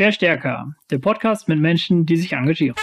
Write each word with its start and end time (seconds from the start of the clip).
Verstärker, 0.00 0.76
der 0.90 0.98
Podcast 0.98 1.46
mit 1.46 1.60
Menschen, 1.60 2.06
die 2.06 2.16
sich 2.16 2.32
engagieren. 2.32 2.74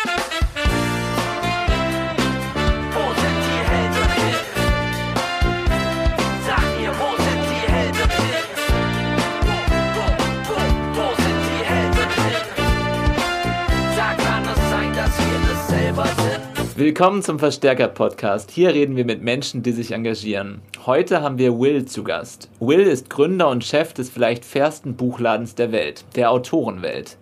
Willkommen 16.77 17.23
zum 17.23 17.39
Verstärker-Podcast. 17.39 18.51
Hier 18.51 18.71
reden 18.71 18.95
wir 18.95 19.03
mit 19.03 19.23
Menschen, 19.23 19.63
die 19.63 19.71
sich 19.71 19.93
engagieren. 19.93 20.61
Heute 20.85 21.21
haben 21.21 21.39
wir 21.39 21.57
Will 21.57 21.85
zu 21.85 22.03
Gast. 22.03 22.51
Will 22.59 22.81
ist 22.81 23.09
Gründer 23.09 23.49
und 23.49 23.63
Chef 23.63 23.93
des 23.93 24.11
vielleicht 24.11 24.45
fairsten 24.45 24.95
Buchladens 24.95 25.55
der 25.55 25.71
Welt, 25.71 26.05
der 26.15 26.29
Autorenwelt. 26.29 27.17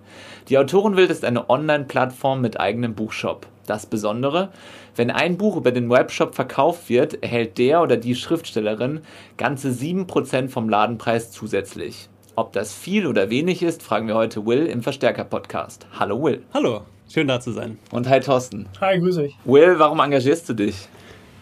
Die 0.50 0.58
Autorenwelt 0.58 1.10
ist 1.10 1.24
eine 1.24 1.50
Online-Plattform 1.50 2.42
mit 2.42 2.60
eigenem 2.60 2.96
Buchshop. 2.96 3.48
Das 3.66 3.86
Besondere, 3.86 4.50
wenn 4.98 5.10
ein 5.10 5.38
Buch 5.38 5.56
über 5.56 5.72
den 5.72 5.90
Webshop 5.90 6.36
verkauft 6.36 6.90
wird, 6.90 7.24
erhält 7.24 7.58
der 7.58 7.82
oder 7.82 7.96
die 7.96 8.16
Schriftstellerin 8.16 9.00
ganze 9.38 9.70
7% 9.70 10.50
vom 10.50 10.68
Ladenpreis 10.68 11.32
zusätzlich. 11.32 12.10
Ob 12.36 12.52
das 12.52 12.74
viel 12.74 13.08
oder 13.08 13.30
wenig 13.30 13.64
ist, 13.64 13.84
fragen 13.84 14.10
wir 14.10 14.16
heute 14.16 14.46
Will 14.46 14.66
im 14.66 14.84
Verstärker-Podcast. 14.84 15.88
Hallo 15.98 16.22
Will. 16.22 16.44
Hallo, 16.54 16.82
schön 17.10 17.28
da 17.28 17.40
zu 17.40 17.52
sein. 17.52 17.78
Und 17.92 18.10
hi 18.10 18.20
Thorsten. 18.20 18.68
Hi, 18.82 19.00
grüß 19.00 19.18
euch. 19.18 19.36
Will, 19.46 19.76
warum 19.78 20.00
engagierst 20.00 20.48
du 20.50 20.54
dich? 20.54 20.88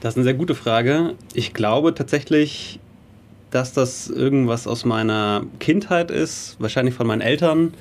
Das 0.02 0.14
ist 0.14 0.18
eine 0.18 0.26
sehr 0.26 0.34
gute 0.34 0.56
Frage. 0.56 1.16
Ich 1.34 1.54
glaube 1.54 1.94
tatsächlich, 1.94 2.80
dass 3.52 3.74
das 3.74 4.10
irgendwas 4.10 4.68
aus 4.68 4.86
meiner 4.86 5.46
Kindheit 5.60 6.12
ist, 6.12 6.58
wahrscheinlich 6.60 6.94
von 6.94 7.08
meinen 7.08 7.22
Eltern. 7.22 7.74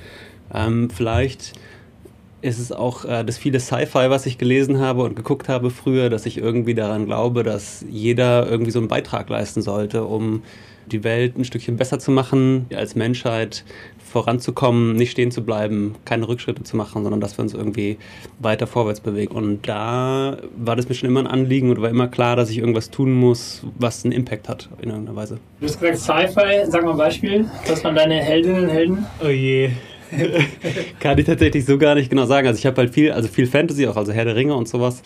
Ähm, 0.53 0.89
vielleicht 0.89 1.53
ist 2.41 2.59
es 2.59 2.71
auch 2.71 3.05
äh, 3.05 3.23
das 3.23 3.37
viele 3.37 3.59
Sci-Fi, 3.59 4.09
was 4.09 4.25
ich 4.25 4.37
gelesen 4.37 4.79
habe 4.79 5.03
und 5.03 5.15
geguckt 5.15 5.49
habe 5.49 5.69
früher, 5.69 6.09
dass 6.09 6.25
ich 6.25 6.37
irgendwie 6.37 6.75
daran 6.75 7.05
glaube, 7.05 7.43
dass 7.43 7.85
jeder 7.89 8.47
irgendwie 8.49 8.71
so 8.71 8.79
einen 8.79 8.89
Beitrag 8.89 9.29
leisten 9.29 9.61
sollte, 9.61 10.03
um 10.03 10.43
die 10.85 11.03
Welt 11.03 11.37
ein 11.37 11.45
Stückchen 11.45 11.77
besser 11.77 11.99
zu 11.99 12.11
machen, 12.11 12.67
als 12.75 12.95
Menschheit 12.95 13.63
voranzukommen, 14.13 14.95
nicht 14.95 15.11
stehen 15.11 15.31
zu 15.31 15.43
bleiben, 15.43 15.95
keine 16.05 16.27
Rückschritte 16.27 16.61
zu 16.61 16.77
machen, 16.77 17.03
sondern 17.03 17.19
dass 17.19 17.35
wir 17.37 17.41
uns 17.41 17.55
irgendwie 17.55 17.97
weiter 18.39 18.67
vorwärts 18.67 18.99
bewegen. 18.99 19.33
Und 19.35 19.67
da 19.67 20.37
war 20.55 20.75
das 20.75 20.87
mir 20.87 20.93
schon 20.93 21.09
immer 21.09 21.19
ein 21.19 21.27
Anliegen 21.27 21.71
und 21.71 21.81
war 21.81 21.89
immer 21.89 22.07
klar, 22.07 22.35
dass 22.35 22.51
ich 22.51 22.59
irgendwas 22.59 22.91
tun 22.91 23.11
muss, 23.11 23.63
was 23.79 24.05
einen 24.05 24.11
Impact 24.11 24.47
hat 24.47 24.69
in 24.81 24.89
irgendeiner 24.89 25.17
Weise. 25.17 25.39
Du 25.59 25.65
hast 25.65 25.79
gesagt 25.79 25.97
Sci-Fi, 25.97 26.69
sag 26.69 26.83
mal 26.83 26.91
ein 26.91 26.97
Beispiel. 26.97 27.49
Was 27.67 27.83
waren 27.83 27.95
deine 27.95 28.21
Heldinnen 28.21 28.65
und 28.65 28.69
Helden? 28.69 29.05
Oh 29.25 29.29
je. 29.29 29.71
Kann 30.99 31.17
ich 31.17 31.25
tatsächlich 31.25 31.65
so 31.65 31.79
gar 31.79 31.95
nicht 31.95 32.11
genau 32.11 32.25
sagen. 32.25 32.47
Also 32.47 32.59
ich 32.59 32.67
habe 32.67 32.77
halt 32.77 32.93
viel, 32.93 33.11
also 33.11 33.27
viel 33.27 33.47
Fantasy 33.47 33.87
auch, 33.87 33.97
also 33.97 34.11
Herr 34.11 34.25
der 34.25 34.35
Ringe 34.35 34.53
und 34.53 34.67
sowas. 34.67 35.01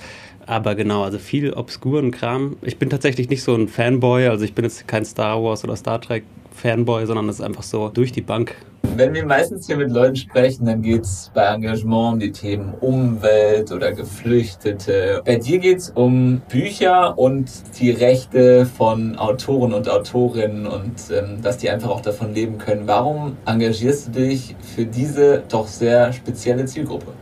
Aber 0.46 0.76
genau, 0.76 1.04
also 1.04 1.18
viel 1.18 1.54
obskuren 1.54 2.12
Kram. 2.12 2.58
Ich 2.62 2.78
bin 2.78 2.90
tatsächlich 2.90 3.30
nicht 3.30 3.44
so 3.44 3.56
ein 3.56 3.70
Fanboy, 3.70 4.28
also 4.28 4.44
ich 4.44 4.54
bin 4.54 4.66
jetzt 4.66 4.86
kein 4.86 5.06
Star 5.06 5.42
Wars 5.42 5.64
oder 5.64 5.78
Star 5.78 6.02
Trek 6.02 6.24
Fanboy, 6.58 7.06
sondern 7.06 7.30
es 7.30 7.36
ist 7.36 7.46
einfach 7.46 7.64
so 7.64 7.90
durch 7.90 8.12
die 8.12 8.22
Bank. 8.22 8.56
Wenn 8.98 9.14
wir 9.14 9.28
meistens 9.28 9.68
hier 9.68 9.78
mit 9.78 9.92
Leuten 9.92 10.16
sprechen, 10.16 10.66
dann 10.66 10.82
geht's 10.82 11.30
bei 11.36 11.44
Engagement 11.44 12.14
um 12.14 12.20
die 12.20 12.32
Themen 12.32 12.74
Umwelt 12.82 13.72
oder 13.72 13.92
Geflüchtete. 13.92 15.22
Bei 15.24 15.36
dir 15.36 15.60
geht's 15.60 15.92
um 15.94 16.42
Bücher 16.50 17.16
und 17.16 17.48
die 17.80 17.92
Rechte 17.92 18.66
von 18.66 19.16
Autoren 19.20 19.74
und 19.74 19.88
Autorinnen 19.88 20.66
und 20.66 20.96
ähm, 21.12 21.44
dass 21.44 21.60
die 21.60 21.70
einfach 21.70 21.92
auch 21.92 22.02
davon 22.02 22.34
leben 22.34 22.58
können. 22.58 22.88
Warum 22.88 23.38
engagierst 23.46 24.08
du 24.08 24.12
dich 24.14 24.56
für 24.76 24.86
diese 24.86 25.44
doch 25.48 25.68
sehr 25.68 26.12
spezielle 26.12 26.66
Zielgruppe? 26.66 27.14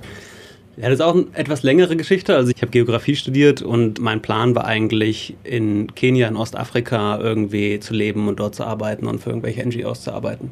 Ja, 0.77 0.89
das 0.89 0.99
ist 0.99 1.01
auch 1.01 1.15
eine 1.15 1.25
etwas 1.33 1.63
längere 1.63 1.95
Geschichte. 1.95 2.35
Also 2.35 2.51
ich 2.53 2.61
habe 2.61 2.71
Geografie 2.71 3.15
studiert 3.15 3.61
und 3.61 3.99
mein 3.99 4.21
Plan 4.21 4.55
war 4.55 4.65
eigentlich 4.65 5.35
in 5.43 5.93
Kenia, 5.95 6.27
in 6.27 6.35
Ostafrika 6.35 7.17
irgendwie 7.19 7.79
zu 7.79 7.94
leben 7.94 8.27
und 8.27 8.41
dort 8.41 8.55
zu 8.55 8.66
arbeiten 8.66 9.07
und 9.07 9.19
für 9.19 9.29
irgendwelche 9.29 9.66
NGOs 9.66 10.03
zu 10.03 10.11
arbeiten. 10.11 10.51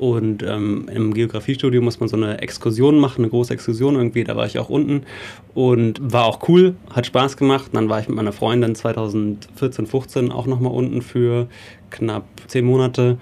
Und 0.00 0.42
ähm, 0.42 0.88
im 0.90 1.12
Geografiestudium 1.12 1.84
muss 1.84 2.00
man 2.00 2.08
so 2.08 2.16
eine 2.16 2.40
Exkursion 2.40 2.98
machen, 2.98 3.20
eine 3.20 3.28
große 3.28 3.52
Exkursion 3.52 3.96
irgendwie. 3.96 4.24
Da 4.24 4.34
war 4.34 4.46
ich 4.46 4.58
auch 4.58 4.70
unten 4.70 5.02
und 5.52 6.00
war 6.00 6.24
auch 6.24 6.48
cool, 6.48 6.74
hat 6.88 7.04
Spaß 7.04 7.36
gemacht. 7.36 7.66
Und 7.66 7.74
dann 7.74 7.90
war 7.90 8.00
ich 8.00 8.08
mit 8.08 8.16
meiner 8.16 8.32
Freundin 8.32 8.74
2014, 8.74 9.86
15 9.86 10.32
auch 10.32 10.46
nochmal 10.46 10.72
unten 10.72 11.02
für 11.02 11.48
knapp 11.90 12.24
zehn 12.46 12.64
Monate. 12.64 13.18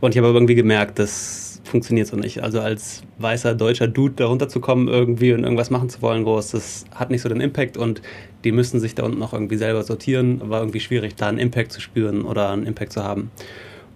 Und 0.00 0.12
ich 0.12 0.16
habe 0.16 0.28
aber 0.28 0.38
irgendwie 0.38 0.54
gemerkt, 0.54 0.98
das 0.98 1.60
funktioniert 1.64 2.06
so 2.06 2.16
nicht. 2.16 2.42
Also 2.42 2.60
als 2.60 3.02
weißer 3.18 3.54
deutscher 3.54 3.86
Dude 3.86 4.14
da 4.16 4.24
runterzukommen 4.24 4.88
irgendwie 4.88 5.34
und 5.34 5.44
irgendwas 5.44 5.68
machen 5.68 5.90
zu 5.90 6.00
wollen 6.00 6.24
groß, 6.24 6.52
das 6.52 6.86
hat 6.94 7.10
nicht 7.10 7.20
so 7.20 7.28
den 7.28 7.42
Impact 7.42 7.76
und 7.76 8.00
die 8.44 8.52
müssen 8.52 8.80
sich 8.80 8.94
da 8.94 9.02
unten 9.02 9.18
noch 9.18 9.34
irgendwie 9.34 9.58
selber 9.58 9.82
sortieren. 9.82 10.40
War 10.48 10.60
irgendwie 10.60 10.80
schwierig, 10.80 11.14
da 11.14 11.28
einen 11.28 11.36
Impact 11.36 11.72
zu 11.72 11.82
spüren 11.82 12.22
oder 12.22 12.48
einen 12.48 12.64
Impact 12.64 12.94
zu 12.94 13.04
haben. 13.04 13.30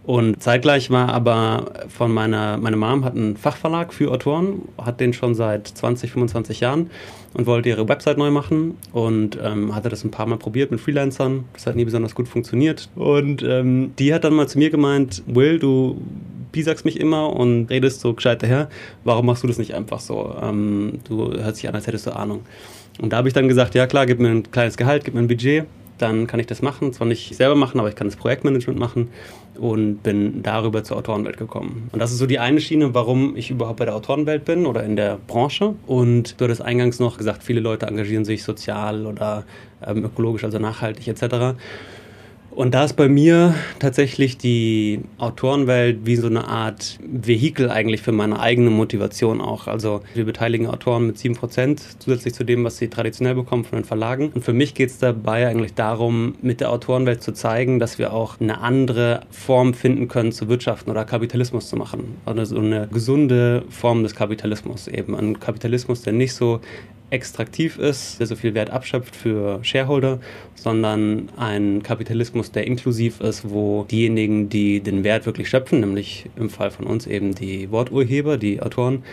Und 0.06 0.40
zeitgleich 0.40 0.88
war 0.90 1.08
aber 1.08 1.72
von 1.88 2.12
meiner, 2.12 2.58
meine 2.58 2.76
Mom 2.76 3.04
hat 3.04 3.16
einen 3.16 3.36
Fachverlag 3.36 3.92
für 3.92 4.12
Autoren, 4.12 4.62
hat 4.80 5.00
den 5.00 5.12
schon 5.12 5.34
seit 5.34 5.66
20, 5.66 6.12
25 6.12 6.60
Jahren 6.60 6.90
und 7.34 7.46
wollte 7.46 7.70
ihre 7.70 7.88
Website 7.88 8.16
neu 8.16 8.30
machen 8.30 8.76
und 8.92 9.36
ähm, 9.42 9.74
hatte 9.74 9.88
das 9.88 10.04
ein 10.04 10.12
paar 10.12 10.26
Mal 10.26 10.38
probiert 10.38 10.70
mit 10.70 10.78
Freelancern. 10.78 11.44
Das 11.54 11.66
hat 11.66 11.74
nie 11.74 11.84
besonders 11.84 12.14
gut 12.14 12.28
funktioniert. 12.28 12.88
Und 12.94 13.42
ähm, 13.42 13.94
die 13.98 14.14
hat 14.14 14.22
dann 14.22 14.34
mal 14.34 14.46
zu 14.46 14.58
mir 14.58 14.70
gemeint, 14.70 15.24
Will, 15.26 15.58
du 15.58 16.00
piesagst 16.52 16.84
mich 16.84 17.00
immer 17.00 17.34
und 17.34 17.68
redest 17.68 18.00
so 18.00 18.14
gescheit 18.14 18.44
daher. 18.44 18.68
Warum 19.02 19.26
machst 19.26 19.42
du 19.42 19.48
das 19.48 19.58
nicht 19.58 19.74
einfach 19.74 19.98
so? 19.98 20.36
Ähm, 20.40 21.00
du 21.08 21.32
hörst 21.32 21.60
dich 21.60 21.68
an, 21.68 21.74
als 21.74 21.88
hättest 21.88 22.06
du 22.06 22.14
Ahnung. 22.14 22.42
Und 23.00 23.12
da 23.12 23.16
habe 23.16 23.26
ich 23.26 23.34
dann 23.34 23.48
gesagt, 23.48 23.74
ja 23.74 23.88
klar, 23.88 24.06
gib 24.06 24.20
mir 24.20 24.28
ein 24.28 24.52
kleines 24.52 24.76
Gehalt, 24.76 25.04
gib 25.04 25.14
mir 25.14 25.20
ein 25.20 25.28
Budget 25.28 25.66
dann 25.98 26.26
kann 26.26 26.40
ich 26.40 26.46
das 26.46 26.62
machen. 26.62 26.92
Zwar 26.92 27.06
nicht 27.06 27.34
selber 27.34 27.54
machen, 27.54 27.78
aber 27.80 27.88
ich 27.88 27.94
kann 27.94 28.06
das 28.06 28.16
Projektmanagement 28.16 28.78
machen 28.78 29.08
und 29.58 30.02
bin 30.02 30.42
darüber 30.42 30.84
zur 30.84 30.96
Autorenwelt 30.98 31.36
gekommen. 31.36 31.88
Und 31.92 32.00
das 32.00 32.12
ist 32.12 32.18
so 32.18 32.26
die 32.26 32.38
eine 32.38 32.60
Schiene, 32.60 32.94
warum 32.94 33.36
ich 33.36 33.50
überhaupt 33.50 33.78
bei 33.78 33.84
der 33.84 33.94
Autorenwelt 33.94 34.44
bin 34.44 34.66
oder 34.66 34.84
in 34.84 34.96
der 34.96 35.18
Branche. 35.26 35.74
Und 35.86 36.40
du 36.40 36.44
hattest 36.44 36.62
eingangs 36.62 36.98
noch 36.98 37.18
gesagt, 37.18 37.42
viele 37.42 37.60
Leute 37.60 37.86
engagieren 37.86 38.24
sich 38.24 38.42
sozial 38.42 39.06
oder 39.06 39.44
ähm, 39.86 40.04
ökologisch, 40.04 40.44
also 40.44 40.58
nachhaltig 40.58 41.08
etc. 41.08 41.56
Und 42.56 42.72
da 42.72 42.84
ist 42.84 42.94
bei 42.94 43.06
mir 43.06 43.54
tatsächlich 43.80 44.38
die 44.38 45.00
Autorenwelt 45.18 46.06
wie 46.06 46.16
so 46.16 46.26
eine 46.26 46.48
Art 46.48 46.98
Vehikel 47.06 47.70
eigentlich 47.70 48.00
für 48.00 48.12
meine 48.12 48.40
eigene 48.40 48.70
Motivation 48.70 49.42
auch. 49.42 49.66
Also 49.66 50.00
wir 50.14 50.24
beteiligen 50.24 50.66
Autoren 50.66 51.06
mit 51.06 51.18
7% 51.18 51.98
zusätzlich 51.98 52.32
zu 52.32 52.44
dem, 52.44 52.64
was 52.64 52.78
sie 52.78 52.88
traditionell 52.88 53.34
bekommen 53.34 53.64
von 53.64 53.80
den 53.80 53.84
Verlagen. 53.84 54.30
Und 54.34 54.42
für 54.42 54.54
mich 54.54 54.72
geht 54.72 54.88
es 54.88 54.98
dabei 54.98 55.46
eigentlich 55.46 55.74
darum, 55.74 56.34
mit 56.40 56.62
der 56.62 56.70
Autorenwelt 56.72 57.22
zu 57.22 57.32
zeigen, 57.32 57.78
dass 57.78 57.98
wir 57.98 58.14
auch 58.14 58.40
eine 58.40 58.58
andere 58.62 59.20
Form 59.30 59.74
finden 59.74 60.08
können 60.08 60.32
zu 60.32 60.48
wirtschaften 60.48 60.90
oder 60.90 61.04
Kapitalismus 61.04 61.68
zu 61.68 61.76
machen. 61.76 62.16
Also 62.24 62.42
so 62.46 62.58
eine 62.58 62.88
gesunde 62.90 63.64
Form 63.68 64.02
des 64.02 64.14
Kapitalismus 64.14 64.88
eben. 64.88 65.14
Ein 65.14 65.40
Kapitalismus, 65.40 66.00
der 66.00 66.14
nicht 66.14 66.32
so 66.32 66.62
extraktiv 67.10 67.78
ist, 67.78 68.18
der 68.18 68.26
so 68.26 68.36
viel 68.36 68.54
Wert 68.54 68.70
abschöpft 68.70 69.14
für 69.14 69.60
Shareholder, 69.62 70.18
sondern 70.54 71.28
ein 71.36 71.82
Kapitalismus, 71.82 72.50
der 72.50 72.66
inklusiv 72.66 73.20
ist, 73.20 73.48
wo 73.48 73.84
diejenigen, 73.90 74.48
die 74.48 74.80
den 74.80 75.04
Wert 75.04 75.26
wirklich 75.26 75.48
schöpfen, 75.48 75.80
nämlich 75.80 76.26
im 76.36 76.50
Fall 76.50 76.70
von 76.70 76.86
uns 76.86 77.06
eben 77.06 77.34
die 77.34 77.70
Worturheber, 77.70 78.36
die 78.38 78.60
Autoren 78.60 79.04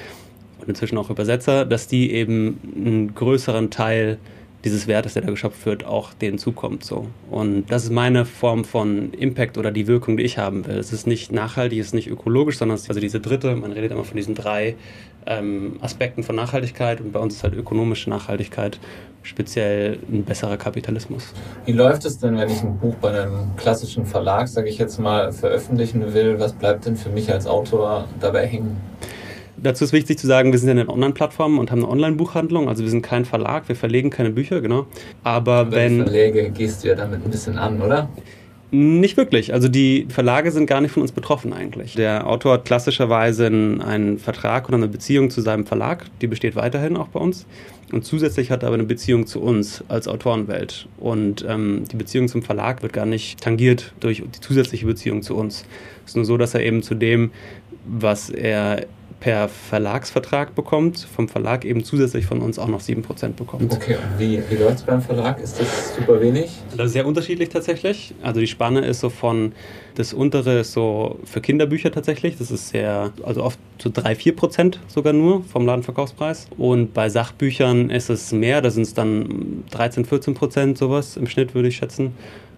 und 0.59 0.69
inzwischen 0.69 0.97
auch 0.97 1.09
Übersetzer, 1.09 1.65
dass 1.65 1.87
die 1.87 2.11
eben 2.11 2.59
einen 2.75 3.13
größeren 3.13 3.69
Teil 3.69 4.17
dieses 4.63 4.87
Wertes, 4.87 5.13
der 5.13 5.23
da 5.23 5.29
geschöpft 5.29 5.65
wird, 5.65 5.83
auch 5.83 6.13
denen 6.13 6.37
zukommt. 6.37 6.85
So. 6.85 7.07
Und 7.29 7.65
das 7.69 7.83
ist 7.83 7.89
meine 7.91 8.25
Form 8.25 8.63
von 8.63 9.13
Impact 9.13 9.57
oder 9.57 9.71
die 9.71 9.87
Wirkung, 9.87 10.17
die 10.17 10.23
ich 10.23 10.37
haben 10.37 10.65
will. 10.65 10.77
Es 10.77 10.93
ist 10.93 11.05
nicht 11.05 11.31
nachhaltig, 11.31 11.79
es 11.79 11.87
ist 11.87 11.93
nicht 11.93 12.09
ökologisch, 12.09 12.57
sondern 12.57 12.75
es 12.75 12.83
ist 12.83 12.89
also 12.89 13.01
diese 13.01 13.19
dritte, 13.19 13.55
man 13.55 13.73
redet 13.73 13.91
immer 13.91 14.05
von 14.05 14.15
diesen 14.15 14.35
drei 14.35 14.75
ähm, 15.27 15.77
Aspekten 15.81 16.23
von 16.23 16.35
Nachhaltigkeit 16.35 17.01
und 17.01 17.11
bei 17.11 17.19
uns 17.19 17.35
ist 17.35 17.43
halt 17.43 17.55
ökonomische 17.55 18.09
Nachhaltigkeit 18.09 18.79
speziell 19.23 19.99
ein 20.11 20.23
besserer 20.23 20.57
Kapitalismus. 20.57 21.33
Wie 21.65 21.71
läuft 21.71 22.05
es 22.05 22.19
denn, 22.19 22.37
wenn 22.37 22.49
ich 22.49 22.61
ein 22.61 22.77
Buch 22.77 22.95
bei 22.95 23.09
einem 23.09 23.55
klassischen 23.55 24.05
Verlag, 24.05 24.47
sage 24.47 24.69
ich 24.69 24.77
jetzt 24.77 24.99
mal, 24.99 25.31
veröffentlichen 25.31 26.13
will? 26.13 26.39
Was 26.39 26.53
bleibt 26.53 26.85
denn 26.85 26.95
für 26.95 27.09
mich 27.09 27.31
als 27.31 27.47
Autor 27.47 28.07
dabei 28.19 28.45
hängen? 28.45 28.77
Dazu 29.55 29.85
ist 29.85 29.93
wichtig 29.93 30.19
zu 30.19 30.27
sagen, 30.27 30.51
wir 30.51 30.59
sind 30.59 30.67
ja 30.67 30.81
eine 30.81 30.89
Online-Plattform 30.89 31.57
und 31.57 31.71
haben 31.71 31.79
eine 31.79 31.89
Online-Buchhandlung. 31.89 32.67
Also 32.67 32.83
wir 32.83 32.89
sind 32.89 33.01
kein 33.01 33.23
Verlag, 33.23 33.69
wir 33.69 33.77
verlegen 33.77 34.09
keine 34.09 34.31
Bücher, 34.31 34.59
genau. 34.59 34.87
Aber, 35.23 35.71
wenn. 35.71 35.99
Die 35.99 36.03
Verläge 36.03 36.49
gehst 36.49 36.83
du 36.83 36.89
ja 36.89 36.95
damit 36.95 37.23
ein 37.23 37.31
bisschen 37.31 37.57
an, 37.57 37.81
oder? 37.81 38.09
Nicht 38.75 39.17
wirklich. 39.17 39.53
Also 39.53 39.67
die 39.67 40.07
Verlage 40.09 40.49
sind 40.51 40.65
gar 40.65 40.81
nicht 40.81 40.89
von 40.89 41.03
uns 41.03 41.11
betroffen 41.11 41.53
eigentlich. 41.53 41.93
Der 41.93 42.25
Autor 42.25 42.53
hat 42.53 42.65
klassischerweise 42.65 43.45
einen 43.45 44.17
Vertrag 44.17 44.67
oder 44.67 44.77
eine 44.77 44.87
Beziehung 44.87 45.29
zu 45.29 45.41
seinem 45.41 45.67
Verlag. 45.67 46.05
Die 46.21 46.27
besteht 46.27 46.55
weiterhin 46.55 46.97
auch 46.97 47.09
bei 47.09 47.19
uns. 47.19 47.45
Und 47.91 48.03
zusätzlich 48.03 48.49
hat 48.49 48.63
er 48.63 48.69
aber 48.69 48.73
eine 48.73 48.85
Beziehung 48.85 49.27
zu 49.27 49.41
uns 49.41 49.83
als 49.89 50.07
Autorenwelt. 50.07 50.87
Und 50.97 51.45
ähm, 51.47 51.83
die 51.91 51.97
Beziehung 51.97 52.27
zum 52.27 52.41
Verlag 52.41 52.81
wird 52.81 52.93
gar 52.93 53.05
nicht 53.05 53.39
tangiert 53.39 53.93
durch 53.99 54.23
die 54.23 54.39
zusätzliche 54.41 54.87
Beziehung 54.87 55.21
zu 55.21 55.35
uns. 55.35 55.65
Es 56.03 56.13
ist 56.13 56.15
nur 56.15 56.25
so, 56.25 56.37
dass 56.37 56.55
er 56.55 56.63
eben 56.63 56.81
zu 56.81 56.95
dem, 56.95 57.29
was 57.85 58.31
er 58.31 58.87
per 59.23 59.47
Verlagsvertrag 59.47 60.53
bekommt, 60.53 60.99
vom 60.99 61.29
Verlag 61.29 61.63
eben 61.63 61.85
zusätzlich 61.85 62.25
von 62.25 62.41
uns 62.41 62.59
auch 62.59 62.67
noch 62.67 62.81
7% 62.81 63.29
bekommt. 63.29 63.71
Okay, 63.71 63.95
und 63.95 64.19
wie, 64.19 64.43
wie 64.49 64.55
läuft 64.55 64.79
es 64.79 64.83
beim 64.83 65.01
Verlag? 65.01 65.39
Ist 65.39 65.61
das 65.61 65.95
super 65.95 66.19
wenig? 66.19 66.51
Das 66.75 66.87
ist 66.87 66.91
sehr 66.91 67.07
unterschiedlich 67.07 67.47
tatsächlich. 67.47 68.13
Also 68.21 68.41
die 68.41 68.47
Spanne 68.47 68.81
ist 68.81 68.99
so 68.99 69.09
von, 69.09 69.53
das 69.95 70.11
untere 70.11 70.59
ist 70.59 70.73
so 70.73 71.19
für 71.23 71.39
Kinderbücher 71.39 71.89
tatsächlich. 71.89 72.37
Das 72.37 72.51
ist 72.51 72.67
sehr, 72.67 73.13
also 73.23 73.45
oft 73.45 73.59
so 73.81 73.89
3, 73.93 74.13
4 74.13 74.35
Prozent 74.35 74.79
sogar 74.89 75.13
nur 75.13 75.41
vom 75.45 75.65
Ladenverkaufspreis. 75.65 76.47
Und 76.57 76.93
bei 76.93 77.07
Sachbüchern 77.07 77.91
ist 77.91 78.09
es 78.09 78.33
mehr, 78.33 78.61
da 78.61 78.71
sind 78.71 78.83
es 78.83 78.93
dann 78.93 79.63
13, 79.71 80.03
14 80.03 80.33
Prozent 80.33 80.77
sowas 80.77 81.15
im 81.15 81.27
Schnitt, 81.27 81.55
würde 81.55 81.69
ich 81.69 81.77
schätzen. 81.77 82.13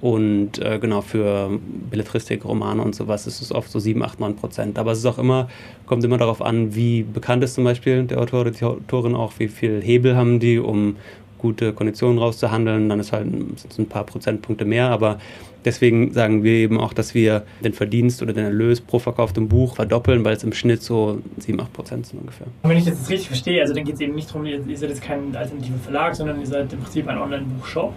Und 0.06 0.60
äh, 0.60 0.78
genau 0.78 1.02
für 1.02 1.60
Belletristik, 1.90 2.46
Romane 2.46 2.80
und 2.80 2.94
sowas 2.94 3.25
ist 3.25 3.42
es 3.42 3.52
oft 3.52 3.72
so 3.72 3.80
7, 3.80 4.04
8, 4.04 4.19
9 4.19 4.36
Prozent. 4.36 4.78
Aber 4.78 4.92
es 4.92 5.00
ist 5.00 5.07
auch 5.07 5.18
immer, 5.18 5.50
kommt 5.88 6.04
immer 6.04 6.19
darauf 6.19 6.44
an, 6.44 6.75
wie 6.75 7.02
bekannt 7.02 7.44
ist 7.44 7.56
zum 7.56 7.63
Beispiel 7.63 8.04
der 8.04 8.22
Autor 8.22 8.42
oder 8.42 8.52
die 8.52 8.63
Autorin 8.63 9.16
auch, 9.16 9.34
wie 9.40 9.48
viel 9.48 9.81
Hebel 9.81 10.16
haben 10.16 10.40
die, 10.40 10.60
um 10.60 10.98
gute 11.40 11.74
Konditionen 11.74 12.19
rauszuhandeln. 12.19 12.88
Dann 12.88 13.00
ist 13.00 13.13
halt 13.13 13.25
sind 13.57 13.80
ein 13.80 13.90
paar 13.90 14.04
Prozentpunkte 14.04 14.63
mehr, 14.63 14.92
aber 14.92 15.18
deswegen 15.66 16.13
sagen 16.13 16.44
wir 16.44 16.54
eben 16.54 16.80
auch, 16.80 16.94
dass 16.94 17.16
wir 17.16 17.44
den 17.63 17.74
Verdienst 17.74 18.22
oder 18.22 18.31
den 18.31 18.46
Erlös 18.46 18.81
pro 18.81 19.00
verkauftem 19.00 19.48
Buch 19.48 19.75
verdoppeln, 19.75 20.24
weil 20.24 20.36
es 20.36 20.44
im 20.44 20.54
Schnitt 20.54 20.84
so 20.84 21.19
7, 21.40 21.60
8 21.60 21.74
Prozent 21.74 22.06
sind 22.06 22.19
ungefähr. 22.19 22.46
Wenn 22.62 22.78
ich 22.78 22.86
das 22.86 23.00
jetzt 23.00 23.10
richtig 23.10 23.30
verstehe, 23.30 23.60
also 23.60 23.74
dann 23.74 23.84
geht 23.84 23.96
es 23.96 24.02
eben 24.02 24.13
nicht 24.13 24.30
darum, 24.30 24.46
ihr 24.46 24.78
seid 24.78 24.90
jetzt 24.90 25.02
kein 25.02 25.36
alternativer 25.36 25.80
Verlag, 25.80 26.16
sondern 26.16 26.40
ihr 26.42 26.46
seid 26.46 26.72
im 26.72 26.80
Prinzip 26.80 27.07
ein 27.07 27.18
Online-Buchshop. 27.18 27.92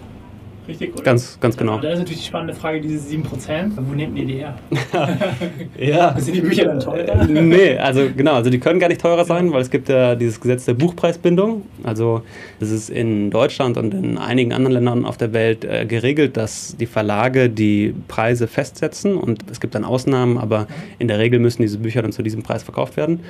Richtig? 0.69 0.93
Oder? 0.93 1.03
Ganz, 1.03 1.39
ganz 1.39 1.57
genau. 1.57 1.79
Dann 1.79 1.93
ist 1.93 1.99
natürlich 1.99 2.21
die 2.21 2.27
spannende 2.27 2.53
Frage, 2.53 2.79
diese 2.79 2.99
7%, 3.09 3.71
wo 3.75 3.95
nehmt 3.95 4.17
ihr 4.17 4.25
die 4.25 4.33
her? 4.35 4.55
Ja. 5.79 6.15
Sind 6.19 6.35
die 6.35 6.41
Bücher 6.41 6.65
dann 6.65 6.79
teurer? 6.79 7.25
nee, 7.25 7.77
also 7.77 8.07
genau, 8.15 8.33
also 8.33 8.49
die 8.49 8.59
können 8.59 8.79
gar 8.79 8.89
nicht 8.89 9.01
teurer 9.01 9.25
sein, 9.25 9.51
weil 9.51 9.61
es 9.61 9.71
gibt 9.71 9.89
ja 9.89 10.13
dieses 10.13 10.39
Gesetz 10.39 10.65
der 10.65 10.75
Buchpreisbindung. 10.75 11.63
Also 11.83 12.21
es 12.59 12.69
ist 12.69 12.89
in 12.89 13.31
Deutschland 13.31 13.77
und 13.77 13.93
in 13.93 14.17
einigen 14.17 14.53
anderen 14.53 14.73
Ländern 14.73 15.05
auf 15.05 15.17
der 15.17 15.33
Welt 15.33 15.65
äh, 15.65 15.85
geregelt, 15.85 16.37
dass 16.37 16.75
die 16.77 16.85
Verlage 16.85 17.49
die 17.49 17.95
Preise 18.07 18.47
festsetzen 18.47 19.15
und 19.15 19.49
es 19.49 19.59
gibt 19.59 19.73
dann 19.73 19.83
Ausnahmen, 19.83 20.37
aber 20.37 20.67
in 20.99 21.07
der 21.07 21.17
Regel 21.17 21.39
müssen 21.39 21.61
diese 21.63 21.79
Bücher 21.79 22.01
dann 22.01 22.11
zu 22.11 22.21
diesem 22.21 22.43
Preis 22.43 22.61
verkauft 22.61 22.95
werden. 22.97 23.21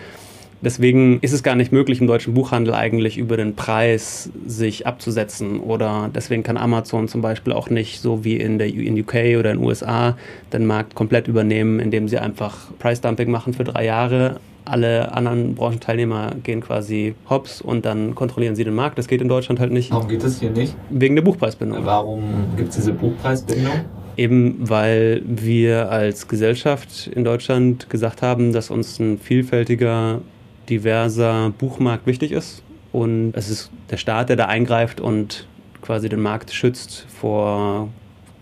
Deswegen 0.61 1.19
ist 1.21 1.31
es 1.31 1.41
gar 1.41 1.56
nicht 1.56 1.71
möglich, 1.71 2.01
im 2.01 2.07
deutschen 2.07 2.33
Buchhandel 2.33 2.73
eigentlich 2.73 3.17
über 3.17 3.38
den 3.38 3.56
Preis 3.56 4.29
sich 4.45 4.85
abzusetzen. 4.85 5.61
Oder 5.61 6.09
deswegen 6.13 6.44
kann 6.44 6.57
Amazon 6.57 7.07
zum 7.07 7.21
Beispiel 7.21 7.53
auch 7.53 7.69
nicht 7.69 8.01
so 8.01 8.25
wie 8.25 8.35
in 8.35 8.57
der 8.57 8.67
in 8.67 9.00
UK 9.00 9.38
oder 9.39 9.51
in 9.51 9.57
den 9.57 9.63
USA 9.63 10.17
den 10.51 10.65
Markt 10.65 10.95
komplett 10.95 11.27
übernehmen, 11.27 11.79
indem 11.79 12.07
sie 12.09 12.17
einfach 12.17 12.57
Price 12.77 13.00
Dumping 13.00 13.31
machen 13.31 13.53
für 13.53 13.63
drei 13.63 13.85
Jahre. 13.85 14.39
Alle 14.65 15.13
anderen 15.13 15.56
Branchenteilnehmer 15.56 16.35
gehen 16.44 16.61
quasi 16.61 17.15
hops 17.29 17.61
und 17.61 17.85
dann 17.85 18.13
kontrollieren 18.13 18.56
sie 18.56 18.63
den 18.63 18.75
Markt. 18.75 18.97
Das 18.97 19.07
geht 19.07 19.21
in 19.21 19.29
Deutschland 19.29 19.59
halt 19.59 19.71
nicht. 19.71 19.91
Warum 19.91 20.07
geht 20.07 20.23
das 20.23 20.39
hier 20.39 20.51
nicht? 20.51 20.75
Wegen 20.89 21.15
der 21.15 21.23
Buchpreisbindung. 21.23 21.85
Warum 21.85 22.21
gibt 22.56 22.69
es 22.69 22.75
diese 22.75 22.94
Buchpreisbindung? 22.94 23.85
Eben 24.17 24.57
weil 24.59 25.21
wir 25.25 25.89
als 25.89 26.27
Gesellschaft 26.27 27.07
in 27.07 27.23
Deutschland 27.23 27.89
gesagt 27.89 28.21
haben, 28.21 28.51
dass 28.51 28.69
uns 28.69 29.00
ein 29.00 29.17
vielfältiger, 29.17 30.21
diverser 30.69 31.51
Buchmarkt 31.57 32.06
wichtig 32.06 32.31
ist. 32.31 32.62
Und 32.92 33.33
es 33.36 33.50
ist 33.50 33.71
der 33.89 33.98
Staat, 33.98 34.30
der 34.30 34.36
da 34.36 34.45
eingreift 34.45 35.00
und 35.00 35.48
quasi 35.81 36.10
den 36.10 36.21
Markt 36.21 36.51
schützt 36.51 37.06
vor 37.10 37.89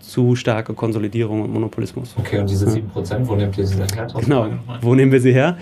zu 0.00 0.36
starke 0.36 0.72
Konsolidierung 0.72 1.42
und 1.42 1.52
Monopolismus. 1.52 2.14
Okay, 2.18 2.38
und 2.38 2.48
diese 2.48 2.66
Ja. 2.66 2.72
7%, 2.72 3.26
wo 3.26 3.34
nehmt 3.34 3.58
ihr 3.58 3.66
sie 3.66 3.76
denn 3.76 3.88
her? 3.94 4.06
Genau. 4.20 4.48
Wo 4.80 4.94
nehmen 4.94 5.12
wir 5.12 5.20
sie 5.20 5.32
her? 5.32 5.58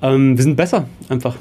Ähm, 0.00 0.36
wir 0.36 0.42
sind 0.42 0.56
besser, 0.56 0.86
einfach. 1.08 1.36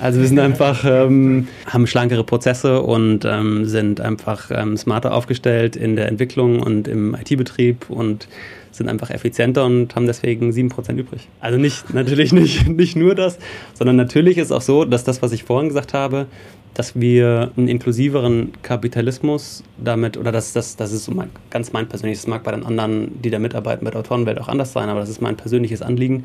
Also 0.00 0.20
wir 0.20 0.26
sind 0.26 0.38
einfach, 0.38 0.84
ähm, 0.84 1.46
haben 1.66 1.86
schlankere 1.86 2.24
Prozesse 2.24 2.80
und 2.82 3.24
ähm, 3.24 3.66
sind 3.66 4.00
einfach 4.00 4.50
ähm, 4.50 4.76
smarter 4.76 5.12
aufgestellt 5.14 5.76
in 5.76 5.94
der 5.94 6.08
Entwicklung 6.08 6.60
und 6.60 6.88
im 6.88 7.14
IT-Betrieb 7.14 7.90
und 7.90 8.26
sind 8.70 8.88
einfach 8.88 9.10
effizienter 9.10 9.64
und 9.64 9.94
haben 9.94 10.06
deswegen 10.06 10.50
7% 10.50 10.96
übrig. 10.96 11.28
Also 11.40 11.58
nicht, 11.58 11.92
natürlich 11.92 12.32
nicht, 12.34 12.68
nicht 12.68 12.96
nur 12.96 13.14
das, 13.14 13.38
sondern 13.74 13.96
natürlich 13.96 14.38
ist 14.38 14.52
auch 14.52 14.62
so, 14.62 14.84
dass 14.84 15.04
das, 15.04 15.22
was 15.22 15.32
ich 15.32 15.44
vorhin 15.44 15.68
gesagt 15.68 15.94
habe, 15.94 16.26
dass 16.74 16.98
wir 16.98 17.50
einen 17.56 17.66
inklusiveren 17.66 18.52
Kapitalismus 18.62 19.64
damit, 19.82 20.16
oder 20.16 20.30
das, 20.30 20.52
das, 20.52 20.76
das 20.76 20.92
ist 20.92 21.04
so 21.04 21.12
mein, 21.12 21.30
ganz 21.50 21.72
mein 21.72 21.88
persönliches, 21.88 22.22
das 22.22 22.28
mag 22.28 22.44
bei 22.44 22.52
den 22.52 22.64
anderen, 22.64 23.20
die 23.20 23.30
da 23.30 23.38
mitarbeiten, 23.40 23.84
bei 23.84 23.90
der 23.90 24.00
Autorenwelt 24.00 24.40
auch 24.40 24.48
anders 24.48 24.72
sein, 24.72 24.88
aber 24.88 25.00
das 25.00 25.08
ist 25.08 25.20
mein 25.20 25.36
persönliches 25.36 25.82
Anliegen. 25.82 26.24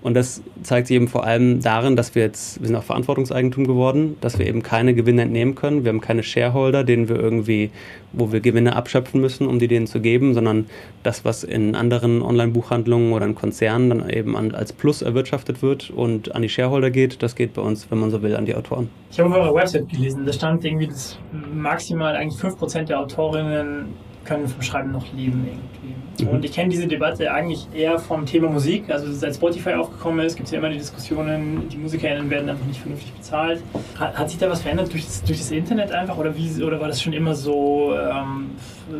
Und 0.00 0.14
das 0.14 0.42
zeigt 0.62 0.86
sich 0.86 0.96
eben 0.96 1.08
vor 1.08 1.24
allem 1.24 1.60
darin, 1.60 1.96
dass 1.96 2.14
wir 2.14 2.22
jetzt, 2.22 2.60
wir 2.60 2.68
sind 2.68 2.76
auch 2.76 2.84
Verantwortungseigentum 2.84 3.66
geworden, 3.66 4.16
dass 4.20 4.38
wir 4.38 4.46
eben 4.46 4.62
keine 4.62 4.94
Gewinne 4.94 5.22
entnehmen 5.22 5.56
können. 5.56 5.84
Wir 5.84 5.90
haben 5.90 6.00
keine 6.00 6.22
Shareholder, 6.22 6.84
denen 6.84 7.08
wir 7.08 7.16
irgendwie, 7.16 7.70
wo 8.12 8.30
wir 8.30 8.40
Gewinne 8.40 8.76
abschöpfen 8.76 9.20
müssen, 9.20 9.48
um 9.48 9.58
die 9.58 9.66
denen 9.66 9.88
zu 9.88 10.00
geben, 10.00 10.34
sondern 10.34 10.66
das, 11.02 11.24
was 11.24 11.42
in 11.42 11.74
anderen 11.74 12.22
Online-Buchhandlungen 12.22 13.12
oder 13.12 13.26
in 13.26 13.34
Konzernen 13.34 13.90
dann 13.90 14.08
eben 14.08 14.36
an, 14.36 14.54
als 14.54 14.72
Plus 14.72 15.02
erwirtschaftet 15.02 15.62
wird 15.62 15.90
und 15.90 16.32
an 16.34 16.42
die 16.42 16.48
Shareholder 16.48 16.90
geht, 16.90 17.22
das 17.22 17.34
geht 17.34 17.54
bei 17.54 17.62
uns, 17.62 17.90
wenn 17.90 17.98
man 17.98 18.10
so 18.10 18.22
will, 18.22 18.36
an 18.36 18.46
die 18.46 18.54
Autoren. 18.54 18.88
Ich 19.10 19.18
habe 19.18 19.30
auf 19.30 19.36
eurer 19.36 19.54
Website 19.54 19.88
gelesen, 19.88 20.24
da 20.24 20.32
stand 20.32 20.64
irgendwie, 20.64 20.86
dass 20.86 21.18
maximal 21.52 22.14
eigentlich 22.14 22.40
5% 22.40 22.84
der 22.84 23.00
Autorinnen 23.00 23.86
können 24.28 24.46
vom 24.46 24.62
Schreiben 24.62 24.92
noch 24.92 25.10
leben 25.12 25.48
irgendwie. 25.48 26.24
Mhm. 26.24 26.28
Und 26.28 26.44
ich 26.44 26.52
kenne 26.52 26.68
diese 26.68 26.86
Debatte 26.86 27.32
eigentlich 27.32 27.66
eher 27.72 27.98
vom 27.98 28.26
Thema 28.26 28.50
Musik. 28.50 28.90
Also 28.90 29.10
seit 29.12 29.34
Spotify 29.34 29.72
aufgekommen 29.72 30.24
ist, 30.24 30.36
gibt 30.36 30.46
es 30.46 30.52
ja 30.52 30.58
immer 30.58 30.68
die 30.68 30.78
Diskussionen, 30.78 31.68
die 31.68 31.78
MusikerInnen 31.78 32.28
werden 32.28 32.48
einfach 32.50 32.66
nicht 32.66 32.80
vernünftig 32.80 33.12
bezahlt. 33.14 33.62
Hat, 33.98 34.18
hat 34.18 34.28
sich 34.28 34.38
da 34.38 34.50
was 34.50 34.60
verändert 34.60 34.92
durch 34.92 35.06
das, 35.06 35.22
durch 35.22 35.38
das 35.38 35.50
Internet 35.50 35.92
einfach 35.92 36.18
oder, 36.18 36.36
wie, 36.36 36.62
oder 36.62 36.80
war 36.80 36.88
das 36.88 37.00
schon 37.00 37.14
immer 37.14 37.34
so 37.34 37.94
ähm, 37.94 38.50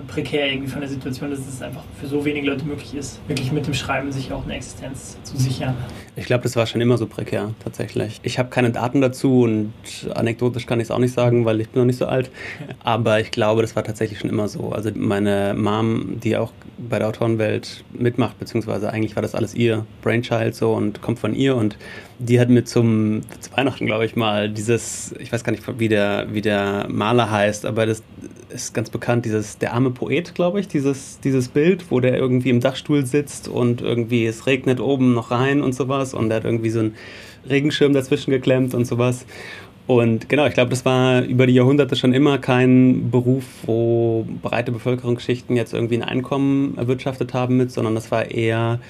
prekär 0.07 0.51
irgendwie 0.51 0.71
von 0.71 0.81
der 0.81 0.89
Situation, 0.89 1.31
dass 1.31 1.41
es 1.41 1.63
einfach 1.63 1.83
für 2.01 2.07
so 2.07 2.25
wenige 2.25 2.49
Leute 2.49 2.65
möglich 2.65 2.95
ist, 2.95 3.21
wirklich 3.29 3.53
mit 3.53 3.67
dem 3.67 3.75
Schreiben 3.75 4.13
sich 4.13 4.33
auch 4.33 4.45
eine 4.45 4.57
Existenz 4.57 5.17
zu 5.23 5.37
sichern? 5.37 5.77
Ich 6.17 6.27
glaube, 6.27 6.43
das 6.43 6.57
war 6.57 6.67
schon 6.67 6.81
immer 6.81 6.99
so 6.99 7.07
prekär, 7.07 7.55
tatsächlich. 7.63 8.21
Ich 8.23 8.39
habe 8.39 8.51
keine 8.51 8.71
Daten 8.71 9.01
dazu 9.01 9.43
und 9.43 9.73
anekdotisch 10.15 10.67
kann 10.67 10.81
ich 10.81 10.87
es 10.87 10.91
auch 10.91 10.99
nicht 10.99 11.15
sagen, 11.15 11.45
weil 11.45 11.61
ich 11.61 11.69
bin 11.71 11.83
noch 11.83 11.87
nicht 11.87 11.99
so 11.99 12.07
alt. 12.07 12.31
Aber 12.81 13.21
ich 13.21 13.31
glaube, 13.31 13.63
das 13.63 13.77
war 13.77 13.85
tatsächlich 13.85 14.19
schon 14.19 14.31
immer 14.31 14.49
so. 14.49 14.71
Also 14.73 14.91
meine 14.95 15.55
Mom, 15.57 16.21
die 16.21 16.37
auch 16.37 16.53
bei 16.79 16.99
der 16.99 17.09
Autorenwelt 17.09 17.85
mitmacht, 17.93 18.39
beziehungsweise 18.39 18.91
eigentlich 18.91 19.17
war 19.17 19.23
das 19.23 19.35
alles 19.35 19.55
ihr 19.55 19.85
Brainchild 20.03 20.55
so 20.55 20.73
und 20.73 21.03
kommt 21.03 21.19
von 21.19 21.35
ihr 21.35 21.57
und 21.57 21.77
die 22.19 22.39
hat 22.41 22.49
mir 22.49 22.65
zum 22.65 23.23
zu 23.41 23.53
Weihnachten, 23.57 23.87
glaube 23.87 24.05
ich 24.05 24.17
mal, 24.17 24.49
dieses, 24.49 25.15
ich 25.19 25.33
weiß 25.33 25.45
gar 25.45 25.53
nicht, 25.53 25.63
wie 25.79 25.89
der, 25.89 26.27
wie 26.31 26.41
der 26.41 26.87
Maler 26.89 27.31
heißt, 27.31 27.67
aber 27.67 27.87
das 27.87 28.03
ist 28.49 28.75
ganz 28.75 28.91
bekannt, 28.91 29.25
dieses 29.25 29.59
Der 29.59 29.75
arme 29.75 29.91
Poet, 29.91 30.35
glaube 30.35 30.61
ich, 30.61 30.69
dieses, 30.69 31.21
dieses 31.21 31.49
Bild, 31.49 31.91
wo 31.91 32.01
der 32.01 32.17
irgendwie 32.17 32.51
im 32.51 32.61
Dachstuhl 32.61 33.05
sitzt 33.05 33.49
und 33.49 33.81
irgendwie 33.81 34.27
es 34.27 34.47
regnet 34.47 34.81
oben 34.81 35.15
noch 35.15 35.31
rein 35.31 35.61
und 35.63 35.75
sowas 35.75 36.15
und 36.15 36.29
der 36.29 36.39
hat 36.39 36.45
irgendwie 36.45 36.71
so 36.71 36.81
einen 36.81 36.95
Regenschirm 37.49 37.93
dazwischen 37.93 38.31
geklemmt 38.31 38.75
und 38.75 38.87
sowas. 38.87 39.27
Und 39.89 40.29
genau, 40.29 40.45
ich 40.47 40.53
glaube, 40.53 40.69
das 40.69 40.85
war 40.85 41.23
über 41.23 41.47
die 41.47 41.55
Jahrhunderte 41.55 41.97
schon 41.97 42.13
immer 42.13 42.37
kein 42.37 43.11
Beruf, 43.11 43.45
wo 43.65 44.27
breite 44.43 44.71
Bevölkerungsschichten 44.71 45.57
jetzt 45.57 45.73
irgendwie 45.73 45.97
ein 45.97 46.03
Einkommen 46.03 46.77
erwirtschaftet 46.77 47.33
haben 47.33 47.57
mit, 47.57 47.73
sondern 47.73 47.95
das 47.95 48.11
war 48.11 48.31
eher 48.31 48.81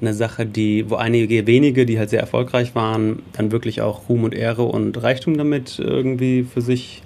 eine 0.00 0.14
Sache, 0.14 0.46
die, 0.46 0.90
wo 0.90 0.96
einige 0.96 1.46
wenige, 1.46 1.86
die 1.86 1.96
halt 1.96 2.10
sehr 2.10 2.18
erfolgreich 2.18 2.74
waren, 2.74 3.22
dann 3.34 3.52
wirklich 3.52 3.82
auch 3.82 4.08
Ruhm 4.08 4.24
und 4.24 4.34
Ehre 4.34 4.64
und 4.64 5.00
Reichtum 5.00 5.38
damit 5.38 5.78
irgendwie 5.78 6.42
für 6.42 6.60
sich 6.60 7.04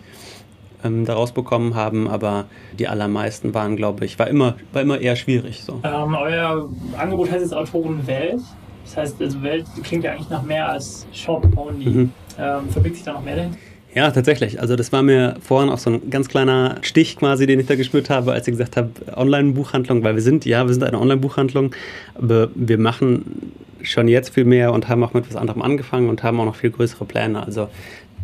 ähm, 0.83 1.05
daraus 1.05 1.33
bekommen 1.33 1.75
haben. 1.75 2.09
Aber 2.09 2.47
die 2.79 2.89
allermeisten 2.89 3.53
waren, 3.53 3.77
glaube 3.77 4.07
ich, 4.07 4.19
war 4.19 4.29
immer, 4.29 4.57
war 4.73 4.81
immer 4.81 4.99
eher 4.99 5.15
schwierig. 5.15 5.63
So. 5.63 5.79
Ähm, 5.85 6.15
euer 6.15 6.71
Angebot 6.97 7.31
heißt 7.31 7.43
jetzt 7.43 7.55
Autorenwelt. 7.55 8.41
Das 8.85 8.97
heißt, 8.97 9.21
also 9.21 9.43
Welt 9.43 9.67
klingt 9.83 10.05
ja 10.05 10.13
eigentlich 10.13 10.31
nach 10.31 10.43
mehr 10.43 10.71
als 10.71 11.07
Shop 11.13 11.47
only. 11.55 11.87
Mhm. 11.87 12.13
Ähm, 12.39 12.69
verbirgt 12.71 12.97
sich 12.97 13.05
da 13.05 13.13
noch 13.13 13.25
mehr 13.25 13.37
dahin? 13.37 13.57
Ja, 13.95 14.11
tatsächlich. 14.11 14.59
Also 14.61 14.75
das 14.75 14.91
war 14.91 15.03
mir 15.03 15.37
vorhin 15.43 15.69
auch 15.69 15.79
so 15.79 15.91
ein 15.91 16.09
ganz 16.09 16.29
kleiner 16.29 16.79
Stich 16.81 17.17
quasi, 17.17 17.47
den 17.47 17.61
ich 17.61 17.67
da 17.67 17.75
gespürt 17.75 18.09
habe, 18.09 18.33
als 18.33 18.49
ich 18.49 18.53
gesagt 18.53 18.77
habe, 18.77 18.91
Online-Buchhandlung, 19.15 20.03
weil 20.03 20.15
wir 20.15 20.23
sind, 20.23 20.47
ja, 20.47 20.67
wir 20.67 20.73
sind 20.73 20.83
eine 20.83 20.99
Online-Buchhandlung, 20.99 21.75
aber 22.15 22.49
wir 22.55 22.79
machen 22.79 23.53
schon 23.83 24.09
jetzt 24.09 24.31
viel 24.31 24.45
mehr 24.45 24.73
und 24.73 24.89
haben 24.89 25.05
auch 25.05 25.13
mit 25.13 25.29
was 25.29 25.37
anderem 25.37 25.61
angefangen 25.61 26.09
und 26.09 26.23
haben 26.23 26.41
auch 26.41 26.47
noch 26.47 26.57
viel 26.57 26.71
größere 26.71 27.05
Pläne. 27.05 27.45
Also 27.45 27.69